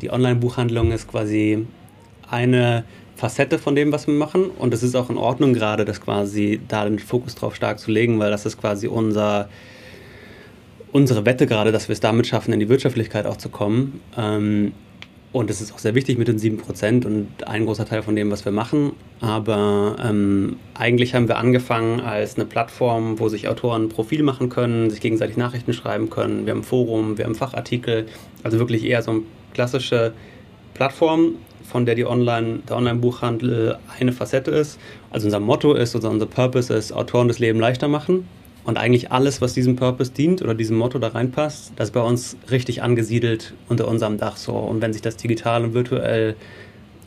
die 0.00 0.10
Online-Buchhandlung 0.10 0.90
ist 0.92 1.06
quasi 1.08 1.66
eine 2.30 2.84
Facette 3.16 3.58
von 3.58 3.74
dem, 3.74 3.92
was 3.92 4.06
wir 4.06 4.14
machen 4.14 4.46
und 4.46 4.72
es 4.72 4.82
ist 4.82 4.94
auch 4.94 5.10
in 5.10 5.18
Ordnung 5.18 5.52
gerade, 5.52 5.84
das 5.84 6.00
quasi 6.00 6.60
da 6.68 6.84
den 6.84 6.98
Fokus 6.98 7.34
drauf 7.34 7.54
stark 7.54 7.78
zu 7.78 7.90
legen, 7.90 8.18
weil 8.18 8.30
das 8.30 8.46
ist 8.46 8.58
quasi 8.58 8.86
unser 8.86 9.48
unsere 10.92 11.26
Wette 11.26 11.46
gerade, 11.46 11.72
dass 11.72 11.88
wir 11.88 11.92
es 11.92 12.00
damit 12.00 12.26
schaffen, 12.26 12.52
in 12.52 12.60
die 12.60 12.68
Wirtschaftlichkeit 12.68 13.26
auch 13.26 13.36
zu 13.36 13.48
kommen. 13.48 14.00
Ähm, 14.16 14.72
Und 15.30 15.50
das 15.50 15.60
ist 15.60 15.74
auch 15.74 15.78
sehr 15.78 15.94
wichtig 15.94 16.16
mit 16.16 16.26
den 16.26 16.38
7% 16.38 17.04
und 17.04 17.28
ein 17.46 17.66
großer 17.66 17.84
Teil 17.84 18.02
von 18.02 18.16
dem, 18.16 18.30
was 18.30 18.46
wir 18.46 18.52
machen. 18.52 18.92
Aber 19.20 19.96
ähm, 20.02 20.56
eigentlich 20.72 21.14
haben 21.14 21.28
wir 21.28 21.36
angefangen 21.36 22.00
als 22.00 22.36
eine 22.36 22.46
Plattform, 22.46 23.18
wo 23.18 23.28
sich 23.28 23.46
Autoren 23.46 23.84
ein 23.84 23.88
Profil 23.90 24.22
machen 24.22 24.48
können, 24.48 24.88
sich 24.88 25.00
gegenseitig 25.02 25.36
Nachrichten 25.36 25.74
schreiben 25.74 26.08
können. 26.08 26.46
Wir 26.46 26.52
haben 26.52 26.60
ein 26.60 26.64
Forum, 26.64 27.18
wir 27.18 27.26
haben 27.26 27.34
Fachartikel. 27.34 28.06
Also 28.42 28.58
wirklich 28.58 28.84
eher 28.84 29.02
so 29.02 29.10
eine 29.10 29.22
klassische 29.52 30.14
Plattform, 30.72 31.34
von 31.62 31.84
der 31.84 31.94
die 31.94 32.06
Online, 32.06 32.60
der 32.66 32.78
Online-Buchhandel 32.78 33.76
eine 34.00 34.12
Facette 34.12 34.50
ist. 34.50 34.78
Also 35.10 35.26
unser 35.26 35.40
Motto 35.40 35.74
ist, 35.74 35.94
also 35.94 36.08
unser 36.08 36.24
Purpose 36.24 36.72
ist, 36.72 36.90
Autoren 36.92 37.28
das 37.28 37.38
Leben 37.38 37.60
leichter 37.60 37.88
machen. 37.88 38.26
Und 38.68 38.76
eigentlich 38.76 39.10
alles, 39.10 39.40
was 39.40 39.54
diesem 39.54 39.76
Purpose 39.76 40.12
dient 40.12 40.42
oder 40.42 40.54
diesem 40.54 40.76
Motto 40.76 40.98
da 40.98 41.08
reinpasst, 41.08 41.72
das 41.76 41.88
ist 41.88 41.94
bei 41.94 42.02
uns 42.02 42.36
richtig 42.50 42.82
angesiedelt 42.82 43.54
unter 43.70 43.88
unserem 43.88 44.18
Dach 44.18 44.36
so. 44.36 44.52
Und 44.52 44.82
wenn 44.82 44.92
sich 44.92 45.00
das 45.00 45.16
digital 45.16 45.64
und 45.64 45.72
virtuell 45.72 46.36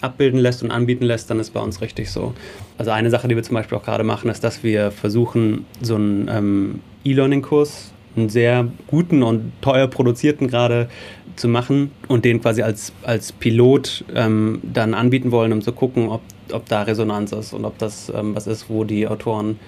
abbilden 0.02 0.40
lässt 0.40 0.64
und 0.64 0.72
anbieten 0.72 1.06
lässt, 1.06 1.30
dann 1.30 1.40
ist 1.40 1.52
bei 1.52 1.60
uns 1.60 1.80
richtig 1.80 2.10
so. 2.10 2.34
Also 2.80 2.90
eine 2.90 3.12
Sache, 3.12 3.28
die 3.28 3.36
wir 3.36 3.44
zum 3.44 3.54
Beispiel 3.54 3.78
auch 3.78 3.84
gerade 3.84 4.04
machen, 4.04 4.32
ist, 4.32 4.44
dass 4.44 4.64
wir 4.64 4.90
versuchen, 4.90 5.68
so 5.84 5.94
einen 5.94 6.28
ähm, 6.34 6.80
E-Learning-Kurs, 7.06 7.92
einen 8.16 8.30
sehr 8.30 8.68
guten 8.88 9.22
und 9.22 9.52
teuer 9.62 9.86
produzierten 9.86 10.48
gerade 10.48 10.90
zu 11.36 11.48
machen 11.48 11.92
und 12.08 12.26
den 12.26 12.42
quasi 12.42 12.64
als, 12.64 12.92
als 13.04 13.34
Pilot 13.34 14.04
ähm, 14.16 14.62
dann 14.64 14.96
anbieten 14.96 15.30
wollen, 15.30 15.54
um 15.54 15.62
zu 15.62 15.74
gucken, 15.74 16.10
ob, 16.10 16.22
ob 16.52 16.68
da 16.68 16.82
Resonanz 16.82 17.34
ist 17.34 17.54
und 17.54 17.66
ob 17.66 17.78
das 17.78 18.12
ähm, 18.16 18.34
was 18.34 18.48
ist, 18.48 18.68
wo 18.68 18.84
die 18.84 19.08
Autoren 19.08 19.60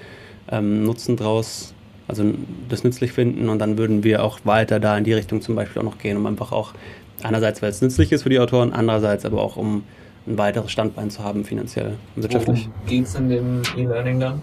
ähm, 0.50 0.84
Nutzen 0.86 1.18
draus 1.18 1.76
also 2.08 2.26
das 2.70 2.84
nützlich 2.84 3.12
finden 3.12 3.50
und 3.50 3.60
dann 3.60 3.78
würden 3.78 4.04
wir 4.04 4.24
auch 4.24 4.40
weiter 4.44 4.80
da 4.80 4.98
in 4.98 5.04
die 5.04 5.14
Richtung 5.14 5.42
zum 5.42 5.56
Beispiel 5.56 5.82
auch 5.82 5.86
noch 5.86 5.98
gehen, 5.98 6.18
um 6.18 6.26
einfach 6.26 6.52
auch 6.52 6.74
einerseits, 7.22 7.62
weil 7.62 7.70
es 7.70 7.82
nützlich 7.82 8.12
ist 8.12 8.24
für 8.24 8.30
die 8.30 8.40
Autoren, 8.40 8.74
andererseits 8.74 9.26
aber 9.26 9.42
auch 9.42 9.56
um 9.56 9.84
ein 10.26 10.38
weiteres 10.38 10.72
Standbein 10.72 11.10
zu 11.10 11.24
haben, 11.24 11.44
finanziell 11.44 11.96
und 12.16 12.24
wirtschaftlich. 12.24 12.70
Geht 12.88 13.06
es 13.06 13.16
in 13.16 13.30
dem 13.30 13.62
E-Learning 13.78 14.20
dann? 14.20 14.42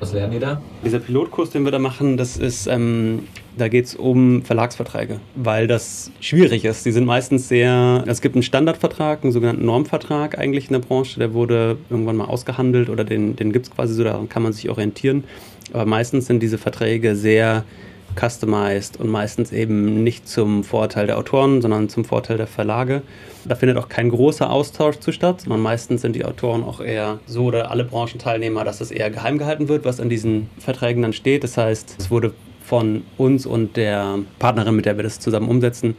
Was 0.00 0.12
lernen 0.12 0.32
die 0.32 0.38
da? 0.40 0.60
Dieser 0.84 0.98
Pilotkurs, 0.98 1.50
den 1.50 1.64
wir 1.64 1.70
da 1.70 1.78
machen, 1.78 2.16
das 2.16 2.36
ist, 2.36 2.66
ähm, 2.66 3.28
da 3.56 3.68
geht 3.68 3.84
es 3.84 3.94
um 3.94 4.42
Verlagsverträge, 4.42 5.20
weil 5.36 5.68
das 5.68 6.10
schwierig 6.20 6.64
ist. 6.64 6.84
Die 6.84 6.90
sind 6.90 7.04
meistens 7.04 7.48
sehr, 7.48 8.02
es 8.08 8.20
gibt 8.20 8.34
einen 8.34 8.42
Standardvertrag, 8.42 9.22
einen 9.22 9.32
sogenannten 9.32 9.64
Normvertrag 9.64 10.36
eigentlich 10.36 10.66
in 10.66 10.72
der 10.72 10.80
Branche, 10.80 11.20
der 11.20 11.32
wurde 11.32 11.78
irgendwann 11.90 12.16
mal 12.16 12.24
ausgehandelt 12.24 12.88
oder 12.88 13.04
den, 13.04 13.36
den 13.36 13.52
gibt 13.52 13.66
es 13.66 13.72
quasi 13.72 13.94
so, 13.94 14.02
daran 14.02 14.28
kann 14.28 14.42
man 14.42 14.52
sich 14.52 14.68
orientieren. 14.68 15.24
Aber 15.72 15.86
meistens 15.86 16.26
sind 16.26 16.40
diese 16.42 16.58
Verträge 16.58 17.16
sehr 17.16 17.64
customized 18.18 18.98
und 18.98 19.08
meistens 19.08 19.52
eben 19.52 20.02
nicht 20.02 20.28
zum 20.28 20.64
Vorteil 20.64 21.06
der 21.06 21.18
Autoren, 21.18 21.62
sondern 21.62 21.88
zum 21.88 22.04
Vorteil 22.04 22.36
der 22.36 22.46
Verlage. 22.46 23.02
Da 23.44 23.54
findet 23.54 23.78
auch 23.78 23.88
kein 23.88 24.10
großer 24.10 24.50
Austausch 24.50 24.98
zu 24.98 25.12
statt, 25.12 25.42
sondern 25.42 25.60
meistens 25.60 26.02
sind 26.02 26.16
die 26.16 26.24
Autoren 26.24 26.64
auch 26.64 26.80
eher 26.80 27.20
so 27.26 27.44
oder 27.44 27.70
alle 27.70 27.84
Branchenteilnehmer, 27.84 28.64
dass 28.64 28.80
es 28.80 28.90
eher 28.90 29.10
geheim 29.10 29.38
gehalten 29.38 29.68
wird, 29.68 29.84
was 29.84 29.98
in 29.98 30.08
diesen 30.08 30.50
Verträgen 30.58 31.02
dann 31.02 31.12
steht. 31.12 31.44
Das 31.44 31.56
heißt, 31.56 31.96
es 31.98 32.10
wurde 32.10 32.32
von 32.64 33.02
uns 33.16 33.46
und 33.46 33.76
der 33.76 34.18
Partnerin, 34.38 34.76
mit 34.76 34.86
der 34.86 34.96
wir 34.96 35.04
das 35.04 35.18
zusammen 35.18 35.48
umsetzen, 35.48 35.96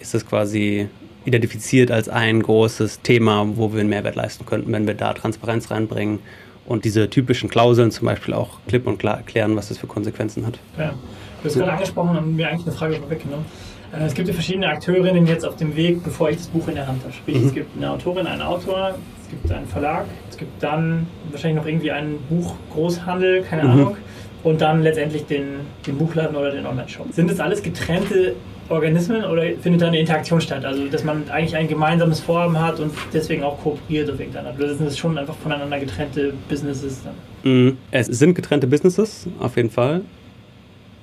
ist 0.00 0.14
das 0.14 0.26
quasi 0.26 0.88
identifiziert 1.24 1.90
als 1.90 2.08
ein 2.08 2.42
großes 2.42 3.02
Thema, 3.02 3.46
wo 3.56 3.72
wir 3.72 3.80
einen 3.80 3.90
Mehrwert 3.90 4.16
leisten 4.16 4.46
könnten, 4.46 4.72
wenn 4.72 4.86
wir 4.86 4.94
da 4.94 5.12
Transparenz 5.12 5.70
reinbringen 5.70 6.20
und 6.66 6.84
diese 6.84 7.10
typischen 7.10 7.48
Klauseln 7.48 7.90
zum 7.90 8.06
Beispiel 8.06 8.34
auch 8.34 8.58
klipp 8.68 8.86
und 8.86 8.98
klar 8.98 9.16
erklären, 9.16 9.56
was 9.56 9.68
das 9.68 9.78
für 9.78 9.86
Konsequenzen 9.86 10.46
hat. 10.46 10.58
Ja. 10.78 10.94
Du 11.42 11.48
hast 11.48 11.56
gerade 11.56 11.72
angesprochen 11.72 12.18
und 12.18 12.36
mir 12.36 12.48
eigentlich 12.48 12.66
eine 12.66 12.76
Frage 12.76 12.96
vorweggenommen. 12.96 13.46
Äh, 13.92 14.04
es 14.04 14.14
gibt 14.14 14.28
ja 14.28 14.34
verschiedene 14.34 14.68
Akteurinnen 14.68 15.26
jetzt 15.26 15.44
auf 15.44 15.56
dem 15.56 15.74
Weg, 15.74 16.02
bevor 16.04 16.30
ich 16.30 16.36
das 16.36 16.46
Buch 16.48 16.68
in 16.68 16.74
der 16.74 16.86
Hand 16.86 17.02
habe. 17.02 17.12
Sprich, 17.12 17.38
mhm. 17.38 17.46
es 17.46 17.54
gibt 17.54 17.76
eine 17.76 17.90
Autorin, 17.90 18.26
einen 18.26 18.42
Autor, 18.42 18.94
es 19.22 19.30
gibt 19.30 19.50
einen 19.50 19.66
Verlag, 19.66 20.06
es 20.28 20.36
gibt 20.36 20.62
dann 20.62 21.06
wahrscheinlich 21.30 21.62
noch 21.62 21.66
irgendwie 21.66 21.90
einen 21.90 22.18
Buchgroßhandel, 22.28 23.42
keine 23.42 23.64
mhm. 23.64 23.70
Ahnung, 23.70 23.96
und 24.42 24.60
dann 24.60 24.82
letztendlich 24.82 25.26
den, 25.26 25.60
den 25.86 25.98
Buchladen 25.98 26.36
oder 26.36 26.50
den 26.50 26.66
Online-Shop. 26.66 27.12
Sind 27.12 27.30
das 27.30 27.40
alles 27.40 27.62
getrennte 27.62 28.36
Organismen 28.70 29.24
oder 29.24 29.42
findet 29.60 29.82
da 29.82 29.88
eine 29.88 30.00
Interaktion 30.00 30.40
statt? 30.40 30.64
Also, 30.64 30.86
dass 30.86 31.04
man 31.04 31.28
eigentlich 31.28 31.56
ein 31.56 31.68
gemeinsames 31.68 32.20
Vorhaben 32.20 32.58
hat 32.58 32.80
und 32.80 32.92
deswegen 33.12 33.42
auch 33.42 33.60
kooperiert 33.62 34.10
auf 34.10 34.18
irgendeiner. 34.18 34.54
Oder 34.56 34.74
sind 34.74 34.86
das 34.86 34.96
schon 34.96 35.18
einfach 35.18 35.36
voneinander 35.36 35.78
getrennte 35.78 36.32
Businesses 36.48 37.02
dann? 37.02 37.14
Mhm. 37.50 37.78
Es 37.90 38.06
sind 38.06 38.34
getrennte 38.34 38.66
Businesses, 38.66 39.26
auf 39.40 39.56
jeden 39.56 39.70
Fall. 39.70 40.02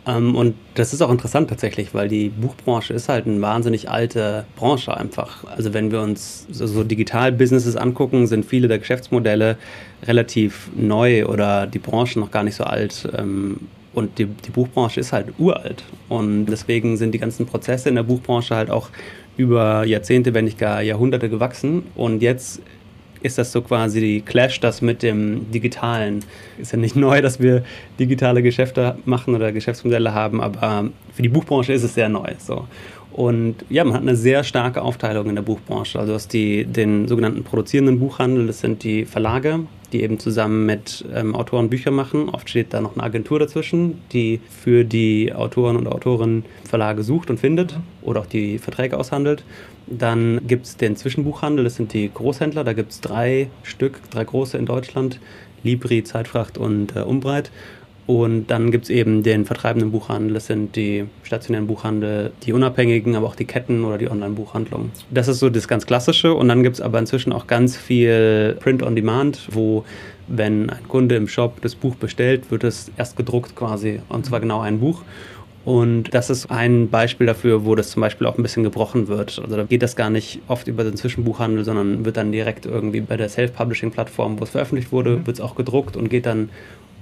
Ähm, 0.07 0.35
und 0.35 0.55
das 0.75 0.93
ist 0.93 1.01
auch 1.01 1.11
interessant 1.11 1.49
tatsächlich, 1.49 1.93
weil 1.93 2.07
die 2.07 2.29
Buchbranche 2.29 2.93
ist 2.93 3.09
halt 3.09 3.27
eine 3.27 3.41
wahnsinnig 3.41 3.89
alte 3.89 4.45
Branche 4.55 4.95
einfach. 4.95 5.43
Also 5.45 5.73
wenn 5.73 5.91
wir 5.91 6.01
uns 6.01 6.47
so, 6.49 6.65
so 6.65 6.83
Digital-Businesses 6.83 7.75
angucken, 7.75 8.25
sind 8.27 8.45
viele 8.45 8.67
der 8.67 8.79
Geschäftsmodelle 8.79 9.57
relativ 10.03 10.69
neu 10.75 11.25
oder 11.25 11.67
die 11.67 11.79
Branche 11.79 12.19
noch 12.19 12.31
gar 12.31 12.43
nicht 12.43 12.55
so 12.55 12.63
alt. 12.63 13.07
Ähm, 13.17 13.57
und 13.97 14.19
die, 14.19 14.25
die 14.25 14.51
Buchbranche 14.51 14.99
ist 14.99 15.11
halt 15.11 15.33
uralt. 15.39 15.83
Und 16.07 16.45
deswegen 16.45 16.97
sind 16.97 17.13
die 17.13 17.17
ganzen 17.17 17.47
Prozesse 17.47 17.89
in 17.89 17.95
der 17.95 18.03
Buchbranche 18.03 18.55
halt 18.55 18.69
auch 18.69 18.89
über 19.37 19.85
Jahrzehnte, 19.85 20.35
wenn 20.35 20.45
nicht 20.45 20.59
gar 20.59 20.83
Jahrhunderte 20.83 21.29
gewachsen. 21.29 21.81
Und 21.95 22.21
jetzt 22.21 22.61
ist 23.23 23.39
das 23.39 23.51
so 23.51 23.63
quasi 23.63 24.21
Clash 24.23 24.59
das 24.59 24.83
mit 24.83 25.01
dem 25.01 25.49
Digitalen. 25.51 26.23
Ist 26.59 26.73
ja 26.73 26.77
nicht 26.77 26.95
neu, 27.07 27.23
dass 27.23 27.39
wir 27.39 27.63
digitale 27.99 28.43
Geschäfte 28.43 28.99
machen 29.05 29.33
oder 29.33 29.51
Geschäftsmodelle 29.51 30.13
haben, 30.13 30.41
aber 30.41 30.91
für 31.11 31.23
die 31.23 31.29
Buchbranche 31.29 31.73
ist 31.73 31.81
es 31.81 31.95
sehr 31.95 32.07
neu. 32.07 32.35
So. 32.37 32.67
Und 33.17 33.65
ja, 33.67 33.83
man 33.83 33.95
hat 33.95 34.03
eine 34.03 34.15
sehr 34.15 34.43
starke 34.43 34.83
Aufteilung 34.83 35.27
in 35.27 35.33
der 35.33 35.41
Buchbranche. 35.41 35.97
Also 35.97 36.11
du 36.11 36.15
hast 36.15 36.33
die, 36.33 36.65
den 36.65 37.07
sogenannten 37.07 37.43
produzierenden 37.43 37.99
Buchhandel, 37.99 38.45
das 38.45 38.59
sind 38.59 38.83
die 38.83 39.05
Verlage, 39.05 39.61
die 39.91 40.03
eben 40.03 40.19
zusammen 40.19 40.67
mit 40.67 41.03
ähm, 41.15 41.33
Autoren 41.33 41.67
Bücher 41.67 41.89
machen. 41.89 42.29
Oft 42.29 42.47
steht 42.47 42.75
da 42.75 42.79
noch 42.79 42.93
eine 42.93 43.01
Agentur 43.01 43.39
dazwischen, 43.39 43.99
die 44.13 44.39
für 44.47 44.83
die 44.83 45.33
Autoren 45.33 45.77
und 45.77 45.87
Autorinnen 45.87 46.45
Verlage 46.69 47.01
sucht 47.01 47.31
und 47.31 47.39
findet 47.39 47.79
oder 48.03 48.19
auch 48.19 48.27
die 48.27 48.59
Verträge 48.59 48.99
aushandelt. 48.99 49.43
Dann 49.87 50.41
gibt 50.45 50.67
es 50.67 50.77
den 50.77 50.95
Zwischenbuchhandel, 50.95 51.63
das 51.63 51.75
sind 51.75 51.93
die 51.93 52.11
Großhändler, 52.13 52.63
da 52.63 52.73
gibt 52.73 52.91
es 52.91 53.01
drei 53.01 53.49
Stück, 53.63 53.99
drei 54.11 54.25
große 54.25 54.59
in 54.59 54.67
Deutschland, 54.67 55.19
Libri, 55.63 56.03
Zeitfracht 56.03 56.59
und 56.59 56.95
äh, 56.95 56.99
Umbreit. 56.99 57.49
Und 58.07 58.47
dann 58.47 58.71
gibt 58.71 58.85
es 58.85 58.89
eben 58.89 59.21
den 59.21 59.45
vertreibenden 59.45 59.91
Buchhandel, 59.91 60.33
das 60.33 60.47
sind 60.47 60.77
die 60.77 61.05
stationären 61.23 61.67
Buchhandel, 61.67 62.31
die 62.43 62.53
unabhängigen, 62.53 63.17
aber 63.17 63.27
auch 63.27 63.35
die 63.35 63.43
Ketten 63.43 63.83
oder 63.83 63.97
die 63.97 64.09
Online-Buchhandlung. 64.09 64.91
Das 65.11 65.27
ist 65.27 65.39
so 65.39 65.49
das 65.49 65.67
ganz 65.67 65.85
Klassische. 65.85 66.33
Und 66.33 66.47
dann 66.47 66.63
gibt 66.63 66.77
es 66.77 66.81
aber 66.81 66.99
inzwischen 66.99 67.33
auch 67.33 67.47
ganz 67.47 67.75
viel 67.75 68.57
Print 68.61 68.81
on 68.81 68.95
Demand, 68.95 69.49
wo 69.51 69.83
wenn 70.29 70.69
ein 70.69 70.87
Kunde 70.87 71.15
im 71.15 71.27
Shop 71.27 71.61
das 71.61 71.75
Buch 71.75 71.95
bestellt, 71.95 72.49
wird 72.49 72.63
es 72.63 72.91
erst 72.97 73.17
gedruckt 73.17 73.55
quasi. 73.57 73.99
Und 74.07 74.25
zwar 74.25 74.39
genau 74.39 74.61
ein 74.61 74.79
Buch. 74.79 75.03
Und 75.65 76.13
das 76.13 76.29
ist 76.29 76.49
ein 76.49 76.89
Beispiel 76.89 77.27
dafür, 77.27 77.65
wo 77.65 77.75
das 77.75 77.89
zum 77.89 77.99
Beispiel 77.99 78.25
auch 78.25 78.37
ein 78.37 78.41
bisschen 78.41 78.63
gebrochen 78.63 79.09
wird. 79.09 79.37
Also 79.43 79.57
da 79.57 79.63
geht 79.63 79.83
das 79.83 79.97
gar 79.97 80.09
nicht 80.09 80.39
oft 80.47 80.69
über 80.69 80.85
den 80.85 80.95
Zwischenbuchhandel, 80.95 81.65
sondern 81.65 82.05
wird 82.05 82.15
dann 82.15 82.31
direkt 82.31 82.65
irgendwie 82.65 83.01
bei 83.01 83.17
der 83.17 83.27
Self-Publishing-Plattform, 83.27 84.39
wo 84.39 84.45
es 84.45 84.51
veröffentlicht 84.51 84.93
wurde, 84.93 85.17
mhm. 85.17 85.27
wird 85.27 85.35
es 85.35 85.41
auch 85.41 85.55
gedruckt 85.55 85.97
und 85.97 86.07
geht 86.09 86.25
dann 86.25 86.47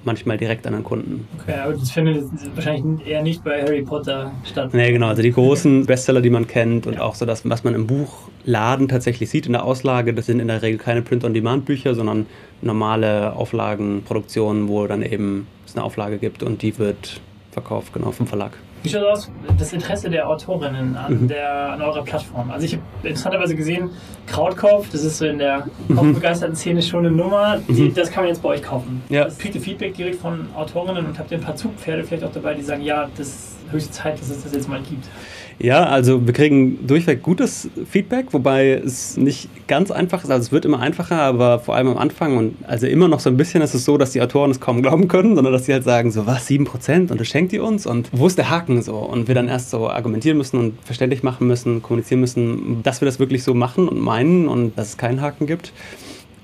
manchmal 0.06 0.38
direkt 0.38 0.66
an 0.68 0.74
den 0.74 0.84
Kunden. 0.84 1.28
Okay, 1.42 1.60
aber 1.60 1.74
das 1.74 1.92
findet 1.92 2.26
wahrscheinlich 2.56 3.08
eher 3.08 3.22
nicht 3.22 3.44
bei 3.44 3.62
Harry 3.62 3.82
Potter 3.82 4.32
statt. 4.44 4.74
Nee, 4.74 4.92
genau. 4.92 5.08
Also 5.08 5.22
die 5.22 5.32
großen 5.32 5.86
Bestseller, 5.86 6.22
die 6.22 6.30
man 6.30 6.48
kennt 6.48 6.88
und 6.88 6.96
ja. 6.96 7.02
auch 7.02 7.16
so 7.16 7.26
das, 7.26 7.48
was 7.48 7.64
man 7.64 7.76
im 7.76 7.88
Buchladen 7.88 8.88
tatsächlich 8.88 9.30
sieht 9.30 9.46
in 9.46 9.54
der 9.54 9.64
Auslage, 9.64 10.14
das 10.14 10.26
sind 10.26 10.40
in 10.40 10.48
der 10.48 10.62
Regel 10.62 10.78
keine 10.78 11.02
Print-on-Demand-Bücher, 11.02 11.96
sondern 11.96 12.26
normale 12.62 13.34
Auflagenproduktionen, 13.34 14.68
wo 14.68 14.88
dann 14.88 15.02
eben 15.02 15.48
es 15.66 15.76
eine 15.76 15.84
Auflage 15.84 16.18
gibt 16.18 16.44
und 16.44 16.62
die 16.62 16.78
wird 16.78 17.22
verkauft, 17.52 17.94
genau, 17.94 18.12
vom 18.12 18.28
Verlag. 18.28 18.58
Wie 18.86 18.90
schaut 18.90 19.04
aus 19.04 19.32
das 19.58 19.74
Interesse 19.74 20.10
der 20.10 20.30
Autorinnen 20.30 20.96
an, 20.96 21.22
mhm. 21.22 21.28
der, 21.28 21.72
an 21.72 21.82
eurer 21.82 22.04
Plattform? 22.04 22.52
Also 22.52 22.66
ich 22.66 22.74
habe 22.74 22.84
interessanterweise 23.04 23.56
gesehen, 23.56 23.90
Krautkauf, 24.28 24.88
das 24.92 25.04
ist 25.04 25.18
so 25.18 25.26
in 25.26 25.40
der 25.40 25.68
mhm. 25.88 25.96
kaufbegeisterten 25.96 26.56
Szene 26.56 26.82
schon 26.82 27.06
eine 27.06 27.16
Nummer, 27.16 27.60
die, 27.68 27.74
mhm. 27.74 27.94
das 27.94 28.12
kann 28.12 28.24
man 28.24 28.30
jetzt 28.30 28.42
bei 28.42 28.50
euch 28.50 28.64
kaufen. 28.64 29.04
Ja. 29.10 29.26
Das 29.26 29.38
kriegt 29.38 29.56
ihr 29.56 29.62
Feedback 29.62 29.96
direkt 29.96 30.22
von 30.22 30.48
Autorinnen 30.56 31.06
und 31.06 31.18
habt 31.18 31.32
ihr 31.32 31.38
ein 31.38 31.44
paar 31.44 31.56
Zugpferde 31.56 32.04
vielleicht 32.04 32.24
auch 32.24 32.32
dabei, 32.32 32.54
die 32.54 32.62
sagen, 32.62 32.84
ja, 32.84 33.10
das 33.18 33.28
ist 33.28 33.56
höchste 33.72 33.92
Zeit, 33.92 34.20
dass 34.20 34.30
es 34.30 34.44
das 34.44 34.54
jetzt 34.54 34.70
mal 34.70 34.82
gibt. 34.82 35.08
Ja, 35.58 35.86
also 35.86 36.26
wir 36.26 36.34
kriegen 36.34 36.86
durchweg 36.86 37.24
gutes 37.24 37.70
Feedback, 37.90 38.28
wobei 38.32 38.72
es 38.72 39.16
nicht 39.16 39.48
ganz 39.68 39.90
einfach 39.90 40.24
ist. 40.24 40.30
Also 40.30 40.48
es 40.48 40.52
wird 40.52 40.66
immer 40.66 40.80
einfacher, 40.80 41.22
aber 41.22 41.60
vor 41.60 41.76
allem 41.76 41.88
am 41.88 41.98
Anfang 41.98 42.38
und 42.38 42.56
also 42.68 42.88
immer 42.88 43.08
noch 43.08 43.22
so 43.22 43.30
ein 43.30 43.38
bisschen 43.38 43.62
ist 43.62 43.74
es 43.74 43.86
so, 43.86 43.98
dass 43.98 44.12
die 44.12 44.22
Autoren 44.22 44.52
es 44.52 44.60
kaum 44.60 44.82
glauben 44.82 45.08
können, 45.08 45.36
sondern 45.36 45.54
dass 45.54 45.66
sie 45.66 45.74
halt 45.74 45.86
sagen, 45.86 46.12
so 46.12 46.26
was, 46.28 46.50
7% 46.50 47.10
und 47.10 47.20
das 47.20 47.28
schenkt 47.28 47.54
ihr 47.54 47.64
uns 47.64 47.86
und 47.86 48.10
wo 48.12 48.28
ist 48.28 48.38
der 48.38 48.50
Haken 48.50 48.82
so? 48.82 48.96
Und 48.96 49.30
wir 49.30 49.36
dann 49.36 49.48
erst 49.48 49.70
so 49.70 49.90
argumentieren 49.90 50.38
müssen 50.38 50.60
und 50.60 50.74
verständlich 50.84 51.24
machen 51.24 51.48
müssen, 51.48 51.82
kommunizieren 51.82 52.20
müssen, 52.20 52.84
dass 52.84 53.00
wir 53.00 53.06
das 53.06 53.20
wirklich 53.20 53.44
so 53.44 53.54
machen 53.54 53.88
und 53.88 54.00
meinen 54.00 54.50
und 54.50 54.78
dass 54.78 54.90
es 54.90 54.98
keinen 54.98 55.22
Haken 55.22 55.48
gibt. 55.48 55.72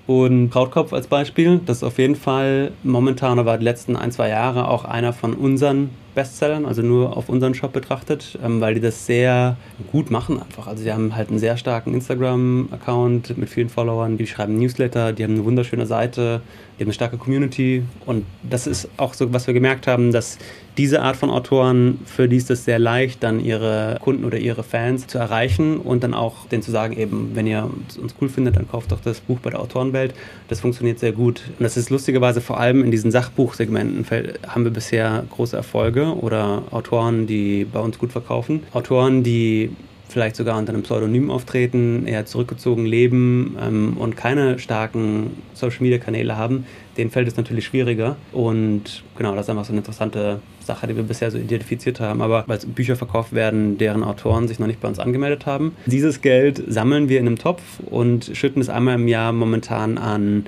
Und 0.08 0.50
Krautkopf 0.52 0.94
als 0.94 1.08
Beispiel, 1.08 1.60
das 1.66 1.78
ist 1.78 1.84
auf 1.84 1.98
jeden 1.98 2.16
Fall 2.16 2.72
momentan, 2.84 3.40
aber 3.40 3.58
die 3.58 3.64
letzten 3.66 3.96
ein, 3.96 4.12
zwei 4.12 4.30
Jahre 4.30 4.68
auch 4.68 4.86
einer 4.86 5.14
von 5.14 5.34
unseren 5.34 5.90
Bestsellern, 6.14 6.66
also 6.66 6.82
nur 6.82 7.16
auf 7.16 7.30
unseren 7.30 7.54
Shop 7.54 7.74
betrachtet, 7.74 8.38
ähm, 8.44 8.62
weil 8.62 8.74
die 8.74 8.82
das 8.82 9.06
sehr 9.06 9.58
gut 9.92 10.12
machen 10.12 10.42
einfach. 10.42 10.68
Also 10.68 10.84
die 10.84 10.92
haben 10.92 11.16
halt 11.16 11.30
einen 11.30 11.40
sehr 11.40 11.58
starken 11.58 11.94
Instagram-Account 11.94 13.38
mit 13.38 13.50
vielen 13.50 13.70
Followern, 13.70 14.18
die 14.18 14.28
schreiben 14.28 14.58
Newsletter, 14.58 15.14
die 15.14 15.24
haben 15.24 15.34
eine 15.34 15.46
wunderschöne 15.46 15.86
Seite, 15.86 16.42
die 16.78 16.84
haben 16.84 16.88
eine 16.88 16.94
starke 16.94 17.18
Community 17.18 17.84
und 18.06 18.26
das 18.44 18.68
ist 18.68 18.90
auch 18.98 19.14
so, 19.14 19.32
was 19.34 19.48
wir 19.48 19.54
gemerkt 19.54 19.88
haben, 19.88 20.12
dass 20.12 20.38
diese 20.78 21.02
Art 21.02 21.18
von 21.18 21.30
Autoren, 21.30 22.00
für 22.06 22.30
die 22.30 22.38
ist 22.38 22.50
es 22.50 22.64
sehr 22.64 22.80
leicht, 22.80 23.24
dann 23.24 23.40
ihre 23.40 23.98
Kunden 24.02 24.24
oder 24.24 24.38
ihre 24.38 24.64
Fans 24.64 25.06
zu 25.06 25.18
erreichen 25.18 25.78
und 25.78 26.02
dann 26.04 26.14
auch 26.14 26.48
denen 26.48 26.64
zu 26.64 26.72
sagen, 26.72 26.98
eben, 26.98 27.32
wenn 27.34 27.46
ihr 27.46 27.70
uns 28.02 28.16
cool 28.22 28.30
findet, 28.30 28.56
dann 28.56 28.70
kauft 28.70 28.92
doch 28.92 29.02
das 29.02 29.20
Buch 29.20 29.40
bei 29.42 29.50
der 29.50 29.60
Autorenwelt. 29.60 30.14
Das 30.48 30.62
funktioniert 30.62 31.00
sehr 31.00 31.12
gut. 31.12 31.44
Und 31.60 31.64
das 31.64 31.76
ist 31.76 31.90
lustigerweise 31.90 32.40
vor 32.40 32.60
allem 32.60 32.84
in 32.84 32.92
diesen 32.92 33.12
Sachbuchsegmenten 33.12 34.06
haben 34.48 34.64
wir 34.64 34.72
bisher 34.72 35.26
große 35.30 35.58
Erfolge 35.58 36.01
oder 36.06 36.64
Autoren, 36.72 37.28
die 37.28 37.66
bei 37.66 37.80
uns 37.80 37.98
gut 37.98 38.12
verkaufen. 38.12 38.64
Autoren, 38.74 39.24
die 39.24 39.72
vielleicht 40.12 40.36
sogar 40.36 40.58
unter 40.58 40.74
einem 40.74 40.84
Pseudonym 40.84 41.32
auftreten, 41.32 42.06
eher 42.06 42.26
zurückgezogen 42.26 42.86
leben 42.86 43.58
ähm, 43.60 43.98
und 43.98 44.18
keine 44.18 44.60
starken 44.60 45.38
Social-Media-Kanäle 45.54 46.38
haben, 46.38 46.66
denen 46.98 47.10
fällt 47.10 47.28
es 47.28 47.38
natürlich 47.38 47.66
schwieriger. 47.66 48.18
Und 48.32 49.04
genau, 49.18 49.36
das 49.36 49.46
ist 49.46 49.50
einfach 49.50 49.66
so 49.66 49.72
eine 49.72 49.80
interessante 49.80 50.40
Sache, 50.64 50.88
die 50.88 50.96
wir 50.96 51.04
bisher 51.04 51.32
so 51.32 51.38
identifiziert 51.38 52.00
haben. 52.00 52.22
Aber 52.22 52.44
weil 52.48 52.60
Bücher 52.60 52.96
verkauft 52.96 53.34
werden, 53.34 53.78
deren 53.78 54.04
Autoren 54.04 54.48
sich 54.48 54.60
noch 54.60 54.68
nicht 54.68 54.82
bei 54.82 54.88
uns 54.88 55.00
angemeldet 55.00 55.46
haben. 55.46 55.76
Dieses 55.86 56.22
Geld 56.22 56.62
sammeln 56.68 57.10
wir 57.10 57.20
in 57.20 57.28
einem 57.28 57.40
Topf 57.40 57.62
und 57.90 58.32
schütten 58.34 58.62
es 58.62 58.70
einmal 58.70 58.96
im 58.96 59.08
Jahr 59.08 59.32
momentan 59.32 59.98
an 59.98 60.46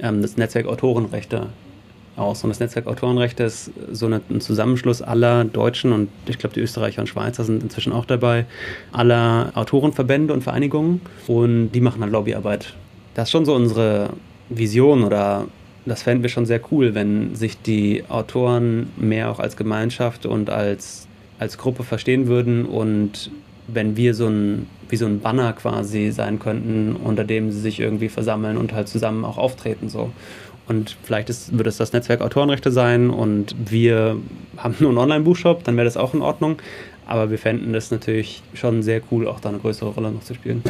ähm, 0.00 0.22
das 0.22 0.36
Netzwerk 0.36 0.66
Autorenrechte 0.66 1.48
aus. 2.16 2.42
Und 2.44 2.50
das 2.50 2.60
Netzwerk 2.60 2.86
Autorenrechte 2.86 3.44
ist 3.44 3.70
so 3.92 4.06
ein 4.06 4.40
Zusammenschluss 4.40 5.02
aller 5.02 5.44
Deutschen 5.44 5.92
und 5.92 6.08
ich 6.26 6.38
glaube, 6.38 6.54
die 6.54 6.60
Österreicher 6.60 7.00
und 7.00 7.08
Schweizer 7.08 7.44
sind 7.44 7.62
inzwischen 7.62 7.92
auch 7.92 8.04
dabei, 8.04 8.46
aller 8.92 9.52
Autorenverbände 9.54 10.32
und 10.32 10.42
Vereinigungen 10.42 11.00
und 11.26 11.72
die 11.72 11.80
machen 11.80 12.00
dann 12.00 12.10
Lobbyarbeit. 12.10 12.74
Das 13.14 13.28
ist 13.28 13.32
schon 13.32 13.44
so 13.44 13.54
unsere 13.54 14.10
Vision 14.48 15.04
oder 15.04 15.46
das 15.86 16.02
fänden 16.02 16.22
wir 16.22 16.30
schon 16.30 16.46
sehr 16.46 16.60
cool, 16.70 16.94
wenn 16.94 17.34
sich 17.34 17.60
die 17.62 18.04
Autoren 18.08 18.90
mehr 18.96 19.30
auch 19.30 19.38
als 19.38 19.56
Gemeinschaft 19.56 20.26
und 20.26 20.50
als, 20.50 21.06
als 21.38 21.58
Gruppe 21.58 21.84
verstehen 21.84 22.26
würden 22.26 22.66
und 22.66 23.30
wenn 23.68 23.96
wir 23.96 24.14
so 24.14 24.26
ein, 24.26 24.66
wie 24.88 24.96
so 24.96 25.06
ein 25.06 25.20
Banner 25.20 25.52
quasi 25.52 26.10
sein 26.10 26.38
könnten, 26.38 26.96
unter 26.96 27.24
dem 27.24 27.50
sie 27.50 27.60
sich 27.60 27.80
irgendwie 27.80 28.08
versammeln 28.08 28.56
und 28.56 28.72
halt 28.72 28.88
zusammen 28.88 29.24
auch 29.24 29.38
auftreten 29.38 29.88
so. 29.88 30.10
Und 30.68 30.96
vielleicht 31.02 31.30
ist, 31.30 31.56
wird 31.56 31.68
es 31.68 31.76
das 31.76 31.92
Netzwerk 31.92 32.20
Autorenrechte 32.20 32.72
sein 32.72 33.10
und 33.10 33.54
wir 33.70 34.16
haben 34.56 34.74
nur 34.80 34.90
einen 34.90 34.98
Online-Buchshop, 34.98 35.64
dann 35.64 35.76
wäre 35.76 35.84
das 35.84 35.96
auch 35.96 36.12
in 36.14 36.22
Ordnung. 36.22 36.56
Aber 37.06 37.30
wir 37.30 37.38
fänden 37.38 37.72
das 37.72 37.92
natürlich 37.92 38.42
schon 38.54 38.82
sehr 38.82 39.00
cool, 39.10 39.28
auch 39.28 39.38
da 39.38 39.50
eine 39.50 39.58
größere 39.58 39.90
Rolle 39.90 40.10
noch 40.10 40.24
zu 40.24 40.34
spielen. 40.34 40.64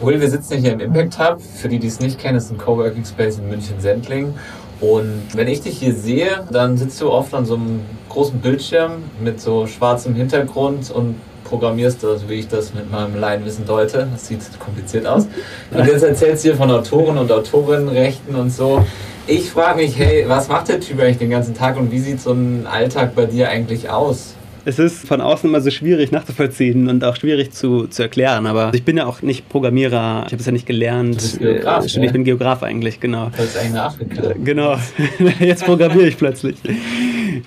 Will, 0.00 0.20
wir 0.20 0.30
sitzen 0.30 0.58
hier 0.58 0.72
im 0.72 0.80
Impact 0.80 1.18
Hub. 1.18 1.42
Für 1.42 1.68
die, 1.68 1.78
die 1.78 1.88
es 1.88 2.00
nicht 2.00 2.18
kennen, 2.18 2.38
ist 2.38 2.50
ein 2.50 2.56
Coworking 2.56 3.04
Space 3.04 3.38
in 3.38 3.48
München-Sendling. 3.48 4.32
Und 4.80 5.22
wenn 5.34 5.48
ich 5.48 5.60
dich 5.60 5.78
hier 5.78 5.92
sehe, 5.92 6.46
dann 6.50 6.76
sitzt 6.76 7.00
du 7.00 7.10
oft 7.10 7.34
an 7.34 7.44
so 7.44 7.56
einem 7.56 7.80
großen 8.08 8.38
Bildschirm 8.38 8.92
mit 9.22 9.40
so 9.40 9.66
schwarzem 9.66 10.14
Hintergrund 10.14 10.90
und 10.90 11.16
programmierst, 11.44 12.04
also 12.04 12.28
wie 12.28 12.34
ich 12.34 12.48
das 12.48 12.74
mit 12.74 12.90
meinem 12.90 13.16
Laienwissen 13.16 13.66
deute. 13.66 14.06
Das 14.12 14.28
sieht 14.28 14.40
kompliziert 14.60 15.06
aus. 15.06 15.26
Und 15.72 15.84
jetzt 15.84 16.02
erzählst 16.02 16.44
du 16.44 16.50
hier 16.50 16.56
von 16.56 16.70
Autoren 16.70 17.18
und 17.18 17.32
Autorinnenrechten 17.32 18.36
und 18.36 18.50
so. 18.50 18.84
Ich 19.30 19.50
frage 19.50 19.82
mich, 19.82 19.98
hey, 19.98 20.24
was 20.26 20.48
macht 20.48 20.68
der 20.68 20.80
Typ 20.80 20.98
eigentlich 21.00 21.18
den 21.18 21.28
ganzen 21.28 21.52
Tag 21.52 21.76
und 21.76 21.92
wie 21.92 21.98
sieht 21.98 22.18
so 22.18 22.32
ein 22.32 22.66
Alltag 22.66 23.14
bei 23.14 23.26
dir 23.26 23.50
eigentlich 23.50 23.90
aus? 23.90 24.34
Es 24.64 24.78
ist 24.78 25.06
von 25.06 25.20
außen 25.20 25.48
immer 25.48 25.60
so 25.60 25.70
schwierig 25.70 26.12
nachzuvollziehen 26.12 26.88
und 26.88 27.04
auch 27.04 27.16
schwierig 27.16 27.52
zu, 27.52 27.86
zu 27.86 28.02
erklären. 28.02 28.46
Aber 28.46 28.72
ich 28.74 28.84
bin 28.84 28.96
ja 28.96 29.06
auch 29.06 29.22
nicht 29.22 29.48
Programmierer, 29.48 30.24
ich 30.26 30.32
habe 30.32 30.40
es 30.40 30.46
ja 30.46 30.52
nicht 30.52 30.66
gelernt. 30.66 31.14
Du 31.14 31.22
bist 31.22 31.38
Geograf, 31.38 31.96
äh, 31.96 32.04
Ich 32.04 32.12
bin 32.12 32.24
Geograf 32.24 32.62
eigentlich, 32.62 33.00
genau. 33.00 33.30
Das 33.36 33.46
ist 33.46 33.58
eigentlich 33.58 33.80
Afrika. 33.80 34.34
Genau, 34.42 34.76
jetzt 35.40 35.64
programmiere 35.64 36.08
ich 36.08 36.16
plötzlich. 36.16 36.56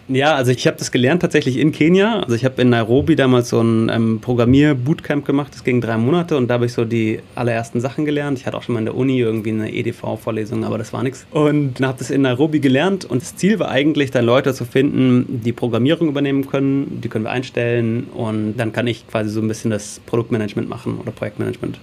Ja, 0.07 0.35
also 0.35 0.51
ich 0.51 0.67
habe 0.67 0.77
das 0.77 0.91
gelernt 0.91 1.21
tatsächlich 1.21 1.57
in 1.57 1.71
Kenia. 1.71 2.21
Also 2.21 2.35
ich 2.35 2.45
habe 2.45 2.61
in 2.61 2.69
Nairobi 2.69 3.15
damals 3.15 3.49
so 3.49 3.61
ein 3.61 3.89
ähm, 3.89 4.19
Programmier-Bootcamp 4.21 5.25
gemacht. 5.25 5.53
Das 5.53 5.63
ging 5.63 5.81
drei 5.81 5.97
Monate 5.97 6.37
und 6.37 6.47
da 6.47 6.55
habe 6.55 6.65
ich 6.65 6.73
so 6.73 6.85
die 6.85 7.19
allerersten 7.35 7.81
Sachen 7.81 8.05
gelernt. 8.05 8.39
Ich 8.39 8.45
hatte 8.45 8.57
auch 8.57 8.63
schon 8.63 8.73
mal 8.73 8.79
in 8.79 8.85
der 8.85 8.95
Uni 8.95 9.19
irgendwie 9.19 9.51
eine 9.51 9.73
EDV-Vorlesung, 9.73 10.63
aber 10.63 10.77
das 10.77 10.93
war 10.93 11.03
nichts. 11.03 11.25
Und 11.31 11.81
habe 11.81 11.97
das 11.97 12.09
in 12.09 12.21
Nairobi 12.21 12.59
gelernt 12.59 13.05
und 13.05 13.21
das 13.21 13.35
Ziel 13.35 13.59
war 13.59 13.69
eigentlich, 13.69 14.11
dann 14.11 14.25
Leute 14.25 14.53
zu 14.53 14.65
finden, 14.65 15.41
die 15.43 15.51
Programmierung 15.51 16.07
übernehmen 16.07 16.47
können. 16.47 17.00
Die 17.01 17.09
können 17.09 17.25
wir 17.25 17.31
einstellen 17.31 18.05
und 18.13 18.55
dann 18.57 18.71
kann 18.71 18.87
ich 18.87 19.07
quasi 19.07 19.29
so 19.29 19.41
ein 19.41 19.47
bisschen 19.47 19.71
das 19.71 19.99
Produktmanagement 20.05 20.69
machen 20.69 20.97
oder 20.99 21.11
Projektmanagement. 21.11 21.79